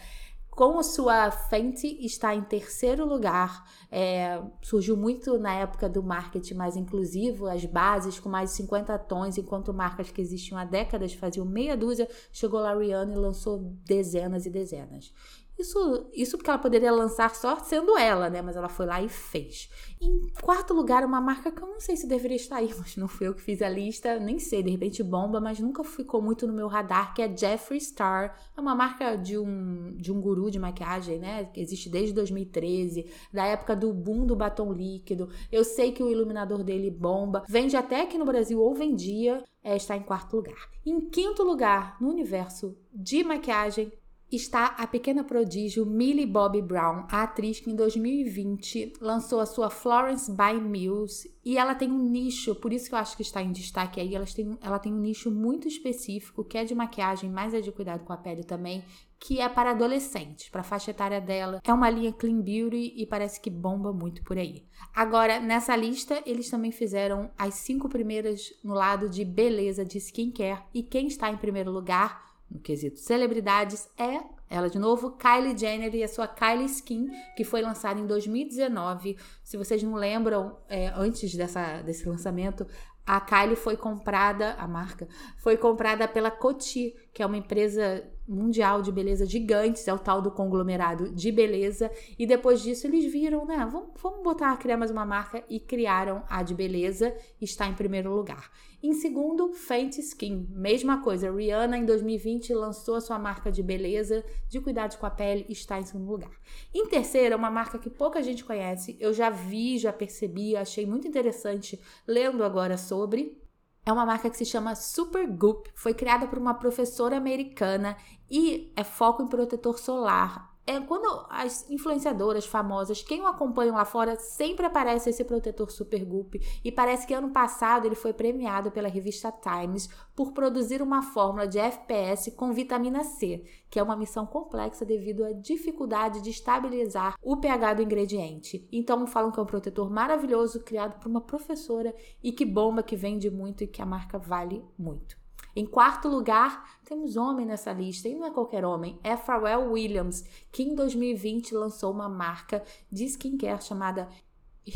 Com 0.51 0.83
sua 0.83 1.31
Fenty 1.31 2.05
está 2.05 2.35
em 2.35 2.43
terceiro 2.43 3.07
lugar. 3.07 3.65
É, 3.93 4.43
surgiu 4.61 4.97
muito 4.97 5.39
na 5.39 5.55
época 5.55 5.89
do 5.89 6.03
marketing 6.03 6.55
mais 6.55 6.75
inclusivo, 6.75 7.47
as 7.47 7.65
bases 7.65 8.19
com 8.19 8.29
mais 8.29 8.51
de 8.51 8.57
50 8.57 8.99
tons, 8.99 9.39
enquanto 9.39 9.73
marcas 9.73 10.11
que 10.11 10.21
existiam 10.21 10.59
há 10.59 10.65
décadas 10.65 11.15
faziam 11.15 11.47
meia 11.47 11.77
dúzia, 11.77 12.09
chegou 12.33 12.59
lá 12.59 12.75
Rihanna 12.75 13.13
e 13.13 13.17
lançou 13.17 13.59
dezenas 13.85 14.47
e 14.47 14.51
dezenas. 14.51 15.13
Isso, 15.59 16.09
isso 16.13 16.37
porque 16.37 16.49
ela 16.49 16.59
poderia 16.59 16.93
lançar 16.93 17.35
só 17.35 17.59
sendo 17.59 17.99
ela, 17.99 18.31
né? 18.31 18.41
Mas 18.41 18.55
ela 18.55 18.69
foi 18.69 18.87
lá 18.87 19.03
e 19.03 19.09
fez. 19.09 19.69
Em 20.01 20.29
quarto 20.41 20.73
lugar, 20.73 21.05
uma 21.05 21.21
marca 21.21 21.51
que 21.51 21.61
eu 21.61 21.67
não 21.67 21.81
sei 21.81 21.97
se 21.97 22.07
deveria 22.07 22.37
estar 22.37 22.57
aí, 22.57 22.73
mas 22.79 22.97
não 22.97 23.09
fui 23.09 23.27
eu 23.27 23.35
que 23.35 23.43
fiz 23.43 23.61
a 23.61 23.69
lista, 23.69 24.21
nem 24.21 24.39
sei, 24.39 24.63
de 24.63 24.71
repente 24.71 25.03
bomba, 25.03 25.41
mas 25.41 25.59
nunca 25.59 25.83
ficou 25.83 26.23
muito 26.23 26.47
no 26.47 26.53
meu 26.53 26.69
radar, 26.69 27.13
que 27.13 27.21
é 27.21 27.37
Jeffree 27.37 27.81
Star. 27.81 28.39
É 28.57 28.61
uma 28.61 28.75
marca 28.75 29.17
de 29.17 29.37
um, 29.37 29.97
de 29.97 30.13
um 30.13 30.21
guru 30.21 30.49
de 30.49 30.61
maquiagem, 30.61 31.19
né? 31.19 31.45
Que 31.47 31.61
existe 31.61 31.91
desde 31.91 32.13
2013, 32.15 33.07
da 33.33 33.45
época 33.45 33.75
do 33.75 33.93
boom 33.93 34.27
do 34.27 34.37
batom 34.37 34.73
líquido. 34.73 35.29
Eu 35.51 35.65
sei 35.65 35.91
que 35.91 36.03
o 36.03 36.11
iluminador 36.11 36.63
dele 36.63 36.91
bomba. 36.91 37.45
Vende 37.49 37.77
até 37.77 38.03
aqui 38.03 38.17
no 38.17 38.25
Brasil, 38.25 38.61
ou 38.61 38.75
vendia, 38.75 39.43
é, 39.63 39.77
está 39.77 39.97
em 39.97 40.03
quarto 40.03 40.37
lugar. 40.37 40.69
Em 40.87 41.01
quinto 41.01 41.43
lugar, 41.43 41.97
no 42.01 42.09
universo 42.09 42.77
de 42.95 43.25
maquiagem, 43.25 43.93
está 44.31 44.67
a 44.67 44.87
pequena 44.87 45.25
prodígio 45.25 45.87
Millie 45.87 46.27
Bobby 46.27 46.61
Brown, 46.61 47.07
a 47.11 47.23
atriz 47.23 47.61
que 47.61 47.71
em 47.71 47.75
2020 47.75 48.95
lançou 49.01 49.41
a 49.41 49.47
sua 49.47 49.71
Florence 49.71 50.31
by 50.31 50.61
Mills 50.61 51.29
e 51.45 51.57
ela 51.57 51.75
tem 51.75 51.91
um 51.91 52.03
nicho, 52.11 52.55
por 52.55 52.73
isso 52.73 52.89
que 52.89 52.95
eu 52.95 52.99
acho 52.99 53.17
que 53.17 53.23
está 53.23 53.41
em 53.41 53.53
destaque 53.53 54.01
aí, 54.01 54.15
ela 54.15 54.27
tem, 54.27 54.59
ela 54.61 54.79
tem 54.79 54.93
um 54.93 55.01
nicho 55.01 55.31
muito 55.31 55.67
específico 55.67 56.45
que 56.45 56.59
é 56.59 56.65
de 56.65 56.75
maquiagem, 56.75 57.31
mas 57.31 57.55
é 57.55 57.61
de 57.61 57.73
cuidado 57.73 58.05
com 58.05 58.13
a 58.13 58.19
pele 58.19 58.45
também, 58.45 58.85
que 59.19 59.41
é 59.41 59.49
para 59.49 59.71
adolescentes, 59.71 60.49
para 60.49 60.61
a 60.61 60.65
faixa 60.65 60.91
etária 60.91 61.21
dela. 61.21 61.61
É 61.65 61.73
uma 61.73 61.89
linha 61.89 62.13
clean 62.13 62.41
beauty 62.41 62.93
e 62.97 63.07
parece 63.07 63.41
que 63.41 63.51
bomba 63.51 63.93
muito 63.93 64.23
por 64.23 64.37
aí. 64.37 64.65
Agora, 64.95 65.41
nessa 65.41 65.75
lista, 65.75 66.23
eles 66.27 66.51
também 66.51 66.71
fizeram 66.71 67.31
as 67.37 67.55
cinco 67.55 67.89
primeiras 67.89 68.53
no 68.63 68.75
lado 68.75 69.09
de 69.09 69.25
beleza 69.25 69.85
de 69.85 69.99
skincare 69.99 70.63
e 70.75 70.83
quem 70.83 71.07
está 71.07 71.31
em 71.31 71.37
primeiro 71.37 71.71
lugar 71.71 72.28
no 72.51 72.59
quesito 72.59 72.99
celebridades 72.99 73.89
é 73.99 74.21
ela 74.51 74.71
de 74.71 74.79
novo, 74.79 75.11
Kylie 75.11 75.57
Jenner 75.57 75.95
e 75.95 76.03
a 76.03 76.09
sua 76.09 76.27
Kylie 76.27 76.65
Skin, 76.67 77.11
que 77.37 77.45
foi 77.45 77.61
lançada 77.61 78.01
em 78.01 78.07
2019. 78.07 79.19
Se 79.45 79.59
vocês 79.59 79.83
não 79.83 79.95
lembram, 79.95 80.57
é, 80.69 80.89
antes 80.97 81.35
dessa, 81.35 81.83
desse 81.83 82.09
lançamento, 82.09 82.67
a 83.07 83.21
Kylie 83.21 83.57
foi 83.57 83.77
comprada, 83.77 84.55
a 84.55 84.67
marca, 84.67 85.07
foi 85.39 85.57
comprada 85.57 86.09
pela 86.09 86.31
Coty, 86.31 86.95
que 87.19 87.23
é 87.25 87.27
uma 87.27 87.37
empresa 87.37 88.09
mundial 88.29 88.81
de 88.81 88.93
beleza 88.93 89.27
gigantes, 89.27 89.89
é 89.89 89.93
o 89.93 89.99
tal 89.99 90.23
do 90.23 90.31
conglomerado 90.31 91.11
de 91.11 91.33
beleza. 91.33 91.91
E 92.17 92.25
depois 92.25 92.63
disso 92.63 92.87
eles 92.87 93.11
viram, 93.11 93.45
né? 93.45 93.69
Vamos, 93.69 93.89
vamos 94.01 94.23
botar, 94.23 94.57
criar 94.57 94.77
mais 94.77 94.93
uma 94.93 95.05
marca 95.05 95.43
e 95.49 95.59
criaram 95.59 96.23
a 96.31 96.45
de 96.45 96.55
beleza, 96.55 97.13
está 97.41 97.67
em 97.67 97.75
primeiro 97.75 98.15
lugar. 98.15 98.53
Em 98.81 98.93
segundo, 98.93 99.53
Fenty 99.53 100.01
Skin, 100.01 100.47
mesma 100.53 101.03
coisa. 101.03 101.29
Rihanna 101.29 101.77
em 101.77 101.85
2020 101.85 102.55
lançou 102.55 102.95
a 102.95 103.01
sua 103.01 103.19
marca 103.19 103.51
de 103.51 103.65
beleza, 103.65 104.25
de 104.49 104.61
cuidados 104.61 104.95
com 104.95 105.05
a 105.05 105.11
pele, 105.11 105.45
está 105.49 105.81
em 105.81 105.85
segundo 105.85 106.09
lugar. 106.09 106.31
Em 106.73 106.87
terceiro, 106.87 107.35
é 107.35 107.37
uma 107.37 107.51
marca 107.51 107.81
que 107.81 107.91
pouca 107.91 108.23
gente 108.23 108.45
conhece. 108.45 108.97
Eu 109.01 109.13
já 109.13 109.29
vi, 109.29 109.77
já 109.77 109.93
percebi, 109.93 110.55
achei 110.55 110.87
muito 110.87 111.09
interessante 111.09 111.81
lendo 112.07 112.45
agora 112.45 112.77
sobre. 112.77 113.48
É 113.85 113.93
uma 113.93 114.05
marca 114.05 114.29
que 114.29 114.37
se 114.37 114.45
chama 114.45 114.75
Supergoop, 114.75 115.71
foi 115.75 115.95
criada 115.95 116.27
por 116.27 116.39
uma 116.39 116.55
professora 116.55 117.17
americana 117.17 117.97
e 118.31 118.73
é 118.77 118.85
foco 118.85 119.23
em 119.23 119.27
protetor 119.27 119.79
solar 119.79 120.58
é 120.69 120.79
quando 120.81 121.25
as 121.31 121.69
influenciadoras 121.71 122.45
famosas, 122.45 123.03
quem 123.03 123.23
o 123.23 123.27
acompanha 123.27 123.73
lá 123.73 123.87
fora, 123.87 124.17
sempre 124.17 124.67
aparece 124.67 125.09
esse 125.09 125.25
protetor 125.25 125.71
Super 125.71 126.05
Goop. 126.05 126.39
E 126.63 126.71
parece 126.71 127.07
que 127.07 127.15
ano 127.15 127.31
passado 127.31 127.87
ele 127.87 127.95
foi 127.95 128.13
premiado 128.13 128.71
pela 128.71 128.87
revista 128.87 129.33
Times 129.33 129.89
por 130.15 130.33
produzir 130.33 130.83
uma 130.83 131.01
fórmula 131.01 131.49
de 131.49 131.59
FPS 131.59 132.33
com 132.33 132.53
vitamina 132.53 133.03
C, 133.03 133.47
que 133.71 133.79
é 133.79 133.83
uma 133.83 133.97
missão 133.97 134.27
complexa 134.27 134.85
devido 134.85 135.25
à 135.25 135.33
dificuldade 135.33 136.21
de 136.21 136.29
estabilizar 136.29 137.15
o 137.23 137.39
pH 137.39 137.73
do 137.73 137.83
ingrediente. 137.83 138.69
Então 138.71 139.07
falam 139.07 139.33
que 139.33 139.41
é 139.41 139.43
um 139.43 139.47
protetor 139.47 139.91
maravilhoso 139.91 140.61
criado 140.61 141.01
por 141.01 141.09
uma 141.09 141.23
professora 141.23 141.95
e 142.23 142.31
que 142.31 142.45
bomba, 142.45 142.83
que 142.83 142.95
vende 142.95 143.31
muito 143.31 143.65
e 143.65 143.67
que 143.67 143.81
a 143.81 143.87
marca 143.87 144.19
vale 144.19 144.63
muito. 144.79 145.17
Em 145.59 145.67
quarto 145.67 146.09
lugar, 146.09 146.79
temos 146.85 147.17
homem 147.17 147.45
nessa 147.45 147.73
lista, 147.73 148.09
e 148.09 148.15
não 148.15 148.25
é 148.25 148.31
qualquer 148.31 148.65
homem, 148.65 148.97
é 149.03 149.17
Pharrell 149.17 149.73
Williams, 149.73 150.25
que 150.53 150.63
em 150.63 150.73
2020 150.73 151.53
lançou 151.53 151.91
uma 151.91 152.09
marca 152.09 152.63
de 152.89 153.05
skincare 153.07 153.61
chamada 153.61 154.09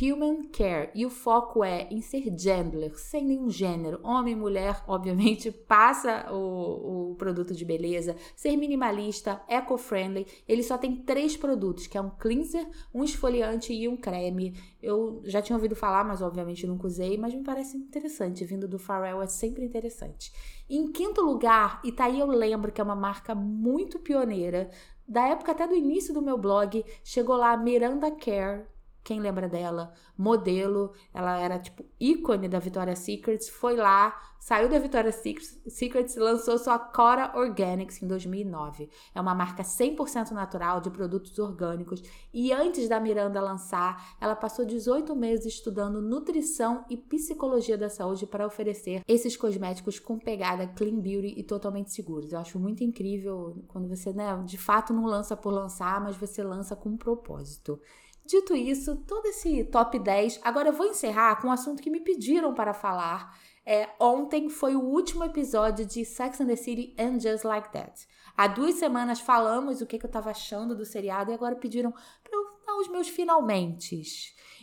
Human 0.01 0.49
Care 0.49 0.91
e 0.95 1.05
o 1.05 1.11
foco 1.11 1.63
é 1.63 1.89
em 1.91 2.01
ser 2.01 2.33
gender, 2.39 2.97
sem 2.97 3.25
nenhum 3.25 3.51
gênero, 3.51 4.01
homem, 4.03 4.35
mulher, 4.35 4.83
obviamente, 4.87 5.51
passa 5.69 6.33
o, 6.33 7.13
o 7.13 7.15
produto 7.17 7.55
de 7.55 7.65
beleza, 7.65 8.17
ser 8.35 8.57
minimalista, 8.57 9.43
eco-friendly. 9.49 10.27
Ele 10.49 10.63
só 10.63 10.79
tem 10.79 10.97
três 10.97 11.37
produtos, 11.37 11.87
que 11.87 11.99
é 11.99 12.01
um 12.01 12.11
cleanser, 12.11 12.67
um 12.95 13.05
esfoliante 13.05 13.73
e 13.73 13.89
um 13.89 13.97
creme. 13.97 14.55
Eu 14.83 15.21
já 15.25 15.43
tinha 15.43 15.57
ouvido 15.57 15.77
falar, 15.77 16.05
mas 16.05 16.23
obviamente 16.23 16.67
nunca 16.67 16.87
usei, 16.87 17.19
mas 17.19 17.35
me 17.35 17.43
parece 17.43 17.77
interessante, 17.77 18.45
vindo 18.45 18.67
do 18.69 18.79
Pharrell 18.79 19.23
é 19.23 19.27
sempre 19.27 19.65
interessante. 19.65 20.33
Em 20.69 20.91
quinto 20.91 21.21
lugar, 21.21 21.81
e 21.85 21.93
tá 21.93 22.05
aí 22.05 22.19
eu 22.19 22.27
lembro 22.27 22.73
que 22.73 22.81
é 22.81 22.85
uma 22.85 22.97
marca 22.97 23.35
muito 23.35 23.99
pioneira, 23.99 24.71
da 25.07 25.29
época 25.29 25.53
até 25.53 25.67
do 25.67 25.75
início 25.75 26.15
do 26.15 26.23
meu 26.23 26.39
blog, 26.39 26.85
chegou 27.05 27.37
lá 27.37 27.57
Miranda 27.57 28.11
Care, 28.11 28.65
quem 29.05 29.21
lembra 29.21 29.49
dela? 29.49 29.93
Modelo, 30.17 30.93
ela 31.13 31.37
era 31.39 31.59
tipo 31.59 31.85
ícone 31.99 32.49
da 32.49 32.61
Victoria's 32.61 33.01
Secrets, 33.01 33.49
foi 33.49 33.75
lá, 33.75 34.17
saiu 34.39 34.69
da 34.69 34.79
Victoria's 34.79 35.21
Secrets 35.67 36.15
lançou 36.17 36.57
sua 36.57 36.79
Cora 36.79 37.33
Organics 37.37 38.01
em 38.01 38.07
2009. 38.07 38.89
É 39.13 39.21
uma 39.21 39.35
marca 39.35 39.65
100% 39.65 40.31
natural 40.31 40.81
de 40.81 40.91
produtos 40.91 41.37
orgânicos 41.39 42.03
e 42.33 42.53
antes 42.53 42.89
da 42.89 43.01
Miranda 43.01 43.41
lançar, 43.41 44.17
ela 44.21 44.37
passou 44.37 44.65
18 44.65 45.17
meses 45.17 45.47
estudando 45.47 46.01
nutrição 46.01 46.85
e 46.89 46.97
psicologia 46.97 47.77
da 47.77 47.89
saúde 47.89 48.27
para 48.27 48.47
oferecer 48.47 49.03
esses 49.09 49.37
cosméticos 49.37 49.99
com 49.99 50.17
pegada 50.17 50.67
clean 50.69 51.01
beauty 51.01 51.35
e 51.37 51.43
totalmente 51.43 51.93
seguros. 51.93 52.33
Eu 52.33 52.39
acho 52.39 52.59
muito 52.59 52.85
incrível 52.85 53.65
quando 53.67 53.89
você, 53.89 54.13
né, 54.13 54.41
de 54.45 54.59
fato 54.59 54.93
não 54.93 55.07
lança 55.07 55.37
por 55.37 55.51
lançar, 55.51 56.01
mas 56.01 56.17
você 56.17 56.43
lança 56.45 56.77
com 56.77 56.91
um 56.91 56.97
propósito. 56.97 57.81
Dito 58.25 58.55
isso, 58.55 58.97
todo 59.07 59.27
esse 59.27 59.65
top 59.65 59.99
10, 59.99 60.41
agora 60.43 60.69
eu 60.69 60.73
vou 60.73 60.87
encerrar 60.87 61.41
com 61.41 61.49
um 61.49 61.53
assunto 61.53 61.83
que 61.83 61.91
me 61.91 62.01
pediram 62.01 62.55
para 62.55 62.73
falar. 62.73 63.37
É, 63.65 63.89
ontem 63.99 64.49
foi 64.49 64.75
o 64.75 64.81
último 64.81 65.25
episódio 65.25 65.85
de 65.85 66.05
Sex 66.05 66.41
and 66.41 66.47
the 66.47 66.57
City 66.57 66.95
and 66.99 67.21
Just 67.21 67.45
Like 67.45 67.71
That. 67.73 68.07
Há 68.37 68.47
duas 68.49 68.77
semanas 68.77 69.21
falamos 69.21 69.81
o 69.81 69.87
que, 69.87 69.99
que 69.99 70.05
eu 70.05 70.09
estava 70.09 70.31
achando 70.31 70.75
do 70.75 70.85
seriado 70.85 71.31
e 71.31 71.35
agora 71.35 71.57
pediram 71.57 71.93
para 71.93 72.33
eu 72.33 72.45
dar 72.67 72.77
os 72.77 72.89
meus 72.89 73.09
finalmente. 73.09 74.03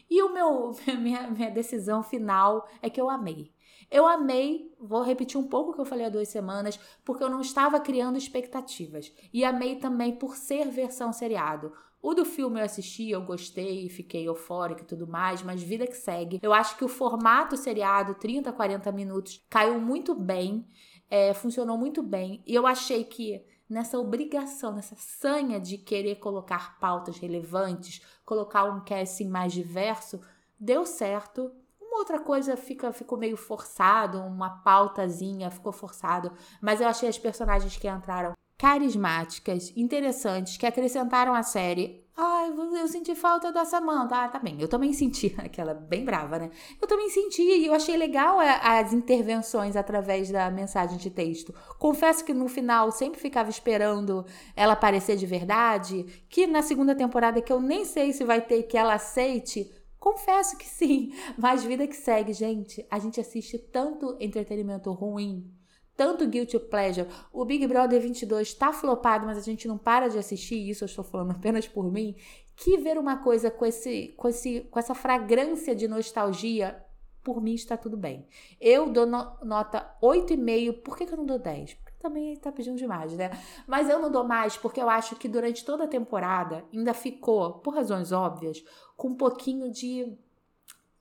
E 0.10 0.22
o 0.24 0.34
meu, 0.34 0.72
minha, 1.00 1.30
minha 1.30 1.52
decisão 1.52 2.02
final 2.02 2.68
é 2.82 2.90
que 2.90 3.00
eu 3.00 3.10
amei. 3.10 3.54
Eu 3.92 4.06
amei, 4.06 4.72
vou 4.80 5.02
repetir 5.02 5.40
um 5.40 5.48
pouco 5.48 5.72
o 5.72 5.74
que 5.74 5.82
eu 5.82 5.86
falei 5.86 6.06
há 6.06 6.10
duas 6.10 6.30
semanas, 6.30 6.80
porque 7.04 7.24
eu 7.24 7.30
não 7.30 7.42
estava 7.42 7.80
criando 7.80 8.18
expectativas. 8.18 9.12
E 9.34 9.44
amei 9.44 9.78
também 9.78 10.16
por 10.16 10.36
ser 10.36 10.70
versão 10.70 11.12
seriado. 11.12 11.74
O 12.02 12.14
do 12.14 12.24
filme 12.24 12.60
eu 12.60 12.64
assisti, 12.64 13.10
eu 13.10 13.22
gostei, 13.22 13.90
fiquei 13.90 14.28
eufórica 14.28 14.84
e 14.84 14.86
tudo 14.86 15.06
mais, 15.06 15.42
mas 15.44 15.62
vida 15.62 15.86
que 15.86 15.98
segue. 15.98 16.40
Eu 16.42 16.54
acho 16.54 16.78
que 16.78 16.86
o 16.86 16.88
formato 16.88 17.58
seriado, 17.58 18.16
30, 18.16 18.54
40 18.54 18.92
minutos, 18.92 19.46
caiu 19.50 19.82
muito 19.82 20.16
bem, 20.16 20.66
é, 21.10 21.34
funcionou 21.34 21.78
muito 21.78 22.02
bem. 22.02 22.42
E 22.48 22.56
eu 22.56 22.66
achei 22.66 23.04
que 23.04 23.44
nessa 23.70 24.00
obrigação, 24.00 24.74
nessa 24.74 24.96
sanha 24.96 25.60
de 25.60 25.78
querer 25.78 26.16
colocar 26.16 26.80
pautas 26.80 27.18
relevantes, 27.18 28.02
colocar 28.26 28.64
um 28.64 28.84
casting 28.84 29.28
mais 29.28 29.52
diverso, 29.52 30.22
deu 30.58 30.86
certo. 30.86 31.52
Uma 31.82 32.00
outra 32.00 32.20
coisa 32.20 32.56
fica, 32.56 32.94
ficou 32.94 33.18
meio 33.18 33.36
forçado, 33.36 34.20
uma 34.20 34.62
pautazinha 34.62 35.52
ficou 35.52 35.74
forçado, 35.74 36.32
mas 36.62 36.80
eu 36.80 36.88
achei 36.88 37.10
as 37.10 37.20
personagens 37.20 37.76
que 37.76 37.90
entraram 37.90 38.39
carismáticas, 38.60 39.72
interessantes, 39.78 40.58
que 40.58 40.66
acrescentaram 40.66 41.34
à 41.34 41.42
série. 41.42 42.04
Ai, 42.14 42.52
eu 42.78 42.88
senti 42.90 43.16
falta 43.16 43.54
da 43.54 43.64
Samantha. 43.64 44.18
Ah, 44.18 44.28
tá 44.28 44.38
bem. 44.38 44.58
Eu 44.60 44.68
também 44.68 44.92
senti, 44.92 45.34
aquela 45.40 45.74
bem 45.74 46.04
brava, 46.04 46.38
né? 46.38 46.52
Eu 46.82 46.86
também 46.86 47.10
senti 47.10 47.42
e 47.42 47.68
eu 47.68 47.74
achei 47.74 47.96
legal 47.96 48.38
as 48.38 48.92
intervenções 48.92 49.78
através 49.78 50.30
da 50.30 50.52
mensagem 50.52 50.98
de 50.98 51.10
texto. 51.10 51.56
Confesso 51.80 52.26
que 52.26 52.34
no 52.34 52.50
final 52.50 52.92
sempre 52.92 53.18
ficava 53.18 53.50
esperando 53.50 54.26
ela 54.54 54.74
aparecer 54.74 55.16
de 55.16 55.26
verdade, 55.26 56.06
que 56.28 56.46
na 56.46 56.62
segunda 56.62 56.94
temporada 56.94 57.42
que 57.42 57.54
eu 57.54 57.62
nem 57.62 57.86
sei 57.86 58.12
se 58.12 58.26
vai 58.26 58.42
ter 58.42 58.64
que 58.64 58.78
ela 58.78 58.94
aceite, 58.94 59.72
Confesso 59.98 60.58
que 60.58 60.66
sim, 60.66 61.12
mas 61.38 61.62
vida 61.62 61.86
que 61.86 61.96
segue, 61.96 62.32
gente. 62.32 62.86
A 62.90 63.00
gente 63.00 63.20
assiste 63.20 63.58
tanto 63.58 64.16
entretenimento 64.18 64.94
ruim 64.94 65.59
tanto 66.00 66.26
guilty 66.26 66.58
pleasure. 66.58 67.10
O 67.34 67.44
Big 67.44 67.68
Brother 67.68 68.00
22 68.00 68.54
tá 68.54 68.72
flopado, 68.72 69.26
mas 69.26 69.38
a 69.38 69.42
gente 69.42 69.68
não 69.68 69.78
para 69.78 70.08
de 70.08 70.18
assistir 70.18 70.56
isso, 70.56 70.86
eu 70.86 70.86
estou 70.86 71.04
falando 71.04 71.32
apenas 71.36 71.68
por 71.68 71.92
mim, 71.92 72.16
que 72.56 72.78
ver 72.78 72.98
uma 72.98 73.18
coisa 73.18 73.52
com 73.52 73.66
esse 73.66 74.14
com 74.16 74.30
esse 74.30 74.62
com 74.72 74.80
essa 74.80 74.96
fragrância 74.96 75.76
de 75.76 75.90
nostalgia, 75.90 76.82
por 77.22 77.42
mim 77.42 77.54
está 77.54 77.76
tudo 77.76 77.98
bem. 77.98 78.26
Eu 78.62 78.90
dou 78.90 79.06
no, 79.06 79.30
nota 79.44 79.94
8,5. 80.02 80.82
Por 80.82 80.98
que, 80.98 81.06
que 81.06 81.14
eu 81.14 81.18
não 81.18 81.26
dou 81.26 81.38
10? 81.38 81.74
Porque 81.74 81.98
também 82.00 82.34
tá 82.38 82.50
pedindo 82.50 82.78
demais, 82.78 83.12
né? 83.12 83.32
Mas 83.68 83.90
eu 83.90 84.00
não 84.00 84.10
dou 84.10 84.24
mais 84.24 84.56
porque 84.56 84.82
eu 84.82 84.90
acho 84.90 85.18
que 85.18 85.28
durante 85.28 85.66
toda 85.66 85.84
a 85.84 85.88
temporada 85.88 86.64
ainda 86.74 86.94
ficou, 86.94 87.56
por 87.56 87.76
razões 87.76 88.14
óbvias, 88.14 88.64
com 88.96 89.10
um 89.10 89.16
pouquinho 89.16 89.70
de 89.70 90.18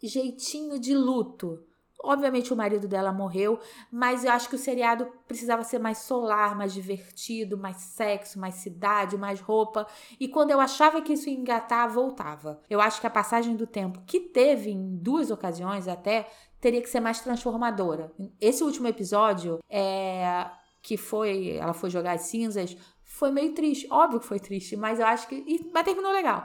jeitinho 0.03 0.77
de 0.81 0.93
luto 0.93 1.67
Obviamente 2.03 2.53
o 2.53 2.57
marido 2.57 2.87
dela 2.87 3.13
morreu, 3.13 3.59
mas 3.91 4.25
eu 4.25 4.31
acho 4.31 4.49
que 4.49 4.55
o 4.55 4.59
seriado 4.59 5.07
precisava 5.27 5.65
ser 5.65 5.81
mais 5.81 5.99
solar, 5.99 6.57
mais 6.57 6.73
divertido, 6.73 7.59
mais 7.59 7.77
sexo, 7.77 8.39
mais 8.39 8.55
cidade, 8.55 9.19
mais 9.19 9.41
roupa. 9.41 9.87
E 10.19 10.29
quando 10.29 10.53
eu 10.53 10.61
achava 10.61 11.03
que 11.03 11.15
isso 11.15 11.29
ia 11.29 11.37
engatar, 11.37 11.91
voltava. 11.91 12.63
Eu 12.71 12.81
acho 12.81 13.01
que 13.01 13.07
a 13.07 13.11
passagem 13.11 13.57
do 13.57 13.67
tempo, 13.67 14.01
que 14.07 14.21
teve 14.21 14.71
em 14.71 14.97
duas 14.97 15.31
ocasiões 15.31 15.89
até, 15.89 16.31
teria 16.61 16.81
que 16.81 16.89
ser 16.89 17.01
mais 17.01 17.21
transformadora. 17.21 18.13
Esse 18.41 18.63
último 18.63 18.87
episódio, 18.87 19.59
é, 19.69 20.49
que 20.81 20.97
foi. 20.97 21.57
Ela 21.57 21.75
foi 21.75 21.91
jogar 21.91 22.13
as 22.13 22.23
cinzas, 22.23 22.77
foi 23.03 23.33
meio 23.33 23.55
triste. 23.55 23.89
Óbvio 23.91 24.21
que 24.21 24.27
foi 24.27 24.39
triste, 24.39 24.77
mas 24.77 25.01
eu 25.01 25.07
acho 25.07 25.27
que. 25.27 25.69
Mas 25.73 25.85
terminou 25.85 26.13
legal 26.13 26.45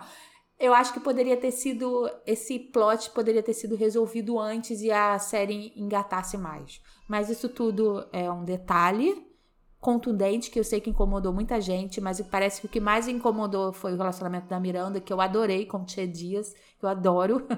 eu 0.60 0.74
acho 0.74 0.94
que 0.94 1.00
poderia 1.00 1.38
ter 1.38 1.52
sido. 1.52 2.10
Esse 2.26 2.60
plot 2.60 3.10
poderia 3.12 3.44
ter 3.44 3.54
sido 3.54 3.76
resolvido 3.76 4.40
antes 4.40 4.82
e 4.82 4.92
a 4.92 5.18
série 5.20 5.74
engatasse 5.76 6.38
mais. 6.38 6.82
Mas 7.08 7.30
isso 7.30 7.50
tudo 7.50 8.08
é 8.12 8.32
um 8.32 8.44
detalhe 8.44 9.34
contundente 9.80 10.50
que 10.50 10.58
eu 10.58 10.64
sei 10.64 10.80
que 10.80 10.90
incomodou 10.90 11.34
muita 11.34 11.60
gente, 11.60 12.00
mas 12.00 12.22
parece 12.22 12.62
que 12.62 12.68
o 12.68 12.70
que 12.70 12.80
mais 12.80 13.10
incomodou 13.10 13.74
foi 13.74 13.94
o 13.94 13.98
relacionamento 13.98 14.48
da 14.48 14.58
Miranda, 14.58 15.02
que 15.02 15.12
eu 15.12 15.20
adorei 15.20 15.66
com 15.66 15.84
Tia 15.84 16.08
Dias, 16.08 16.56
eu 16.82 16.90
adoro. 16.90 17.46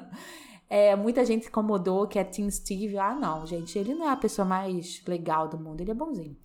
É, 0.68 0.96
muita 0.96 1.24
gente 1.24 1.48
incomodou, 1.48 2.08
que 2.08 2.18
é 2.18 2.24
Tim 2.24 2.50
Steve. 2.50 2.98
Ah, 2.98 3.14
não, 3.14 3.46
gente, 3.46 3.78
ele 3.78 3.94
não 3.94 4.08
é 4.08 4.10
a 4.10 4.18
pessoa 4.18 4.48
mais 4.48 5.00
legal 5.06 5.48
do 5.48 5.60
mundo, 5.60 5.82
ele 5.82 5.92
é 5.92 5.94
bonzinho. 5.94 6.36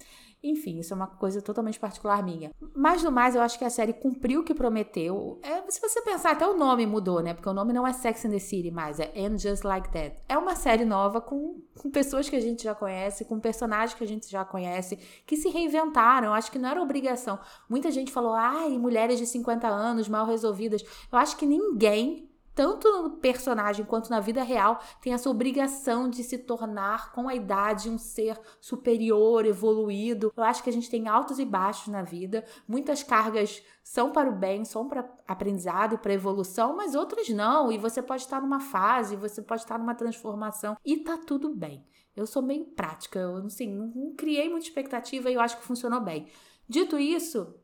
Enfim, 0.43 0.79
isso 0.79 0.95
é 0.95 0.97
uma 0.97 1.07
coisa 1.07 1.43
totalmente 1.43 1.79
particular 1.79 2.23
minha. 2.23 2.51
Mas 2.75 3.03
no 3.03 3.13
mais, 3.13 3.35
eu 3.35 3.43
acho 3.43 3.59
que 3.59 3.65
a 3.65 3.71
série 3.71 3.93
cumpriu 3.93 4.41
o 4.41 4.45
que 4.45 4.55
prometeu. 4.55 5.39
É, 5.43 5.71
se 5.71 5.81
você 5.81 6.01
pensar, 6.01 6.31
até 6.31 6.47
o 6.47 6.57
nome 6.57 6.87
mudou, 6.87 7.21
né? 7.21 7.35
Porque 7.35 7.49
o 7.49 7.53
nome 7.53 7.75
não 7.75 7.87
é 7.87 7.93
Sex 7.93 8.25
and 8.25 8.31
the 8.31 8.39
City 8.39 8.71
mais, 8.71 8.99
é 8.99 9.13
And 9.17 9.37
Just 9.37 9.65
Like 9.65 9.91
That. 9.91 10.17
É 10.29 10.39
uma 10.39 10.57
série 10.57 10.85
nova 10.85 11.21
com, 11.21 11.61
com 11.79 11.91
pessoas 11.91 12.31
que 12.31 12.37
a 12.37 12.41
gente 12.41 12.63
já 12.63 12.75
conhece, 12.75 13.27
com 13.27 13.39
personagens 13.39 13.97
que 13.97 14.05
a 14.05 14.09
gente 14.09 14.31
já 14.31 14.43
conhece, 14.45 14.97
que 15.27 15.37
se 15.37 15.51
reinventaram. 15.51 16.29
Eu 16.29 16.33
acho 16.33 16.51
que 16.51 16.59
não 16.59 16.71
era 16.71 16.81
obrigação. 16.81 17.39
Muita 17.69 17.91
gente 17.91 18.11
falou, 18.11 18.33
ai, 18.33 18.79
mulheres 18.79 19.19
de 19.19 19.27
50 19.27 19.69
anos 19.69 20.09
mal 20.09 20.25
resolvidas. 20.25 20.83
Eu 21.13 21.19
acho 21.19 21.37
que 21.37 21.45
ninguém 21.45 22.30
tanto 22.61 23.05
no 23.05 23.11
personagem 23.13 23.87
quanto 23.87 24.11
na 24.11 24.21
vida 24.21 24.43
real, 24.43 24.83
tem 25.01 25.15
essa 25.15 25.31
obrigação 25.31 26.11
de 26.11 26.23
se 26.23 26.37
tornar, 26.37 27.11
com 27.11 27.27
a 27.27 27.35
idade, 27.35 27.89
um 27.89 27.97
ser 27.97 28.39
superior, 28.61 29.47
evoluído. 29.47 30.31
Eu 30.37 30.45
acho 30.45 30.63
que 30.63 30.69
a 30.69 30.73
gente 30.73 30.91
tem 30.91 31.09
altos 31.09 31.39
e 31.39 31.47
baixos 31.47 31.89
na 31.89 32.03
vida. 32.03 32.45
Muitas 32.69 33.03
cargas 33.03 33.63
são 33.83 34.13
para 34.13 34.29
o 34.29 34.37
bem, 34.37 34.63
são 34.67 34.87
para 34.87 35.11
aprendizado 35.27 35.95
e 35.95 35.99
para 35.99 36.13
evolução, 36.13 36.77
mas 36.77 36.95
outras 36.95 37.31
não. 37.31 37.73
E 37.73 37.79
você 37.79 38.03
pode 38.03 38.25
estar 38.25 38.43
numa 38.43 38.61
fase, 38.61 39.17
você 39.17 39.41
pode 39.41 39.63
estar 39.63 39.79
numa 39.79 39.95
transformação 39.95 40.77
e 40.85 40.99
tá 40.99 41.17
tudo 41.17 41.55
bem. 41.55 41.83
Eu 42.15 42.27
sou 42.27 42.43
meio 42.43 42.67
prática, 42.67 43.21
eu 43.21 43.37
assim, 43.37 43.75
não, 43.75 43.87
não 43.87 44.15
criei 44.15 44.51
muita 44.51 44.67
expectativa 44.67 45.31
e 45.31 45.35
eu 45.35 45.41
acho 45.41 45.57
que 45.57 45.65
funcionou 45.65 46.03
bem. 46.03 46.27
Dito 46.69 46.99
isso, 46.99 47.55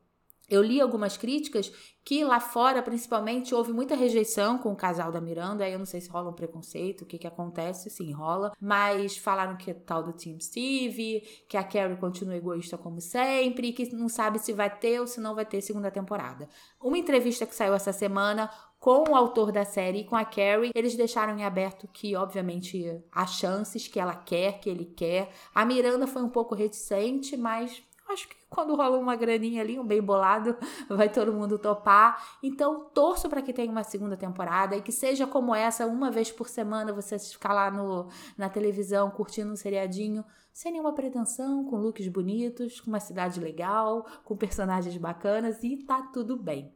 eu 0.49 0.63
li 0.63 0.81
algumas 0.81 1.17
críticas 1.17 1.73
que 2.05 2.25
lá 2.25 2.39
fora, 2.39 2.81
principalmente, 2.83 3.53
houve 3.53 3.73
muita 3.73 3.97
rejeição 3.97 4.59
com 4.59 4.73
o 4.73 4.77
casal 4.77 5.11
da 5.11 5.21
Miranda. 5.21 5.65
Aí 5.65 5.73
eu 5.73 5.79
não 5.79 5.85
sei 5.85 6.01
se 6.01 6.09
rola 6.09 6.31
um 6.31 6.35
preconceito, 6.35 7.03
o 7.03 7.05
que 7.05 7.19
que 7.19 7.27
acontece, 7.27 7.91
sim, 7.91 8.13
rola. 8.13 8.53
Mas 8.61 9.17
falaram 9.17 9.57
que 9.57 9.73
é 9.73 9.75
tal 9.75 10.05
do 10.05 10.13
Team 10.13 10.39
Steve, 10.39 11.23
que 11.49 11.57
a 11.57 11.65
Carrie 11.65 11.97
continua 11.97 12.37
egoísta 12.37 12.79
como 12.79 13.01
sempre, 13.01 13.73
que 13.73 13.93
não 13.93 14.09
sabe 14.09 14.39
se 14.39 14.53
vai 14.53 14.71
ter 14.71 15.01
ou 15.01 15.07
se 15.09 15.21
não 15.21 15.35
vai 15.35 15.45
ter 15.45 15.61
segunda 15.61 15.91
temporada. 15.91 16.49
Uma 16.81 16.97
entrevista 16.97 17.45
que 17.45 17.57
saiu 17.57 17.75
essa 17.75 17.93
semana 17.93 18.49
com 18.79 19.11
o 19.11 19.17
autor 19.17 19.51
da 19.51 19.65
série 19.65 20.03
e 20.03 20.05
com 20.05 20.15
a 20.15 20.25
Carrie, 20.25 20.71
eles 20.77 20.95
deixaram 20.95 21.37
em 21.37 21.45
aberto 21.45 21.89
que, 21.93 22.15
obviamente, 22.15 23.03
há 23.11 23.27
chances 23.27 23.89
que 23.89 23.99
ela 23.99 24.15
quer, 24.15 24.61
que 24.61 24.71
ele 24.71 24.85
quer. 24.85 25.33
A 25.53 25.65
Miranda 25.65 26.07
foi 26.07 26.23
um 26.23 26.29
pouco 26.29 26.55
reticente, 26.55 27.37
mas 27.37 27.83
acho 28.09 28.29
que 28.29 28.37
quando 28.49 28.75
rola 28.75 28.99
uma 28.99 29.17
graninha 29.17 29.63
ali, 29.63 29.79
um 29.79 29.85
bem 29.85 30.01
bolado, 30.01 30.57
vai 30.89 31.09
todo 31.09 31.33
mundo 31.33 31.59
topar. 31.59 32.39
Então, 32.43 32.85
torço 32.93 33.29
para 33.29 33.43
que 33.43 33.53
tenha 33.53 33.71
uma 33.71 33.85
segunda 33.85 34.17
temporada 34.17 34.77
e 34.77 34.83
que 34.83 34.93
seja 34.93 35.27
como 35.27 35.55
essa, 35.55 35.87
uma 35.87 36.11
vez 36.11 36.31
por 36.31 36.49
semana 36.49 36.93
você 36.93 37.19
ficar 37.19 37.53
lá 37.53 37.71
no, 37.71 38.09
na 38.37 38.49
televisão 38.49 39.11
curtindo 39.11 39.53
um 39.53 39.57
seriadinho, 39.57 40.25
sem 40.53 40.73
nenhuma 40.73 40.95
pretensão, 40.95 41.65
com 41.65 41.77
looks 41.77 42.09
bonitos, 42.09 42.81
com 42.81 42.89
uma 42.89 43.01
cidade 43.01 43.41
legal, 43.41 44.07
com 44.25 44.37
personagens 44.37 44.97
bacanas 44.97 45.63
e 45.63 45.77
tá 45.77 46.03
tudo 46.13 46.37
bem. 46.37 46.73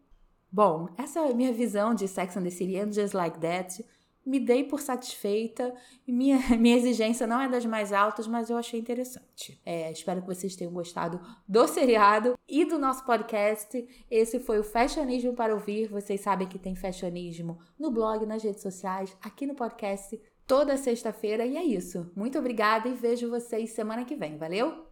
Bom, 0.52 0.88
essa 0.98 1.20
é 1.20 1.30
a 1.30 1.34
minha 1.34 1.52
visão 1.52 1.94
de 1.94 2.08
Sex 2.08 2.36
and 2.36 2.42
the 2.42 2.50
City 2.50 2.76
and 2.76 2.92
Just 2.92 3.14
Like 3.14 3.38
That 3.38 3.84
me 4.24 4.38
dei 4.38 4.64
por 4.64 4.80
satisfeita. 4.80 5.74
Minha, 6.06 6.38
minha 6.58 6.76
exigência 6.76 7.26
não 7.26 7.40
é 7.40 7.48
das 7.48 7.64
mais 7.64 7.92
altas, 7.92 8.26
mas 8.26 8.50
eu 8.50 8.56
achei 8.56 8.78
interessante. 8.78 9.60
É, 9.64 9.90
espero 9.90 10.20
que 10.20 10.26
vocês 10.26 10.56
tenham 10.56 10.72
gostado 10.72 11.20
do 11.46 11.66
seriado 11.66 12.38
e 12.48 12.64
do 12.64 12.78
nosso 12.78 13.04
podcast. 13.04 13.86
Esse 14.10 14.38
foi 14.40 14.58
o 14.58 14.64
Fashionismo 14.64 15.34
para 15.34 15.54
ouvir. 15.54 15.88
Vocês 15.88 16.20
sabem 16.20 16.48
que 16.48 16.58
tem 16.58 16.76
fashionismo 16.76 17.58
no 17.78 17.90
blog, 17.90 18.26
nas 18.26 18.42
redes 18.42 18.62
sociais, 18.62 19.16
aqui 19.22 19.46
no 19.46 19.54
podcast, 19.54 20.20
toda 20.46 20.76
sexta-feira. 20.76 21.44
E 21.46 21.56
é 21.56 21.64
isso. 21.64 22.10
Muito 22.14 22.38
obrigada 22.38 22.88
e 22.88 22.94
vejo 22.94 23.30
vocês 23.30 23.70
semana 23.70 24.04
que 24.04 24.16
vem. 24.16 24.36
Valeu? 24.36 24.86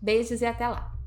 Beijos 0.00 0.40
e 0.40 0.46
até 0.46 0.66
lá! 0.68 1.01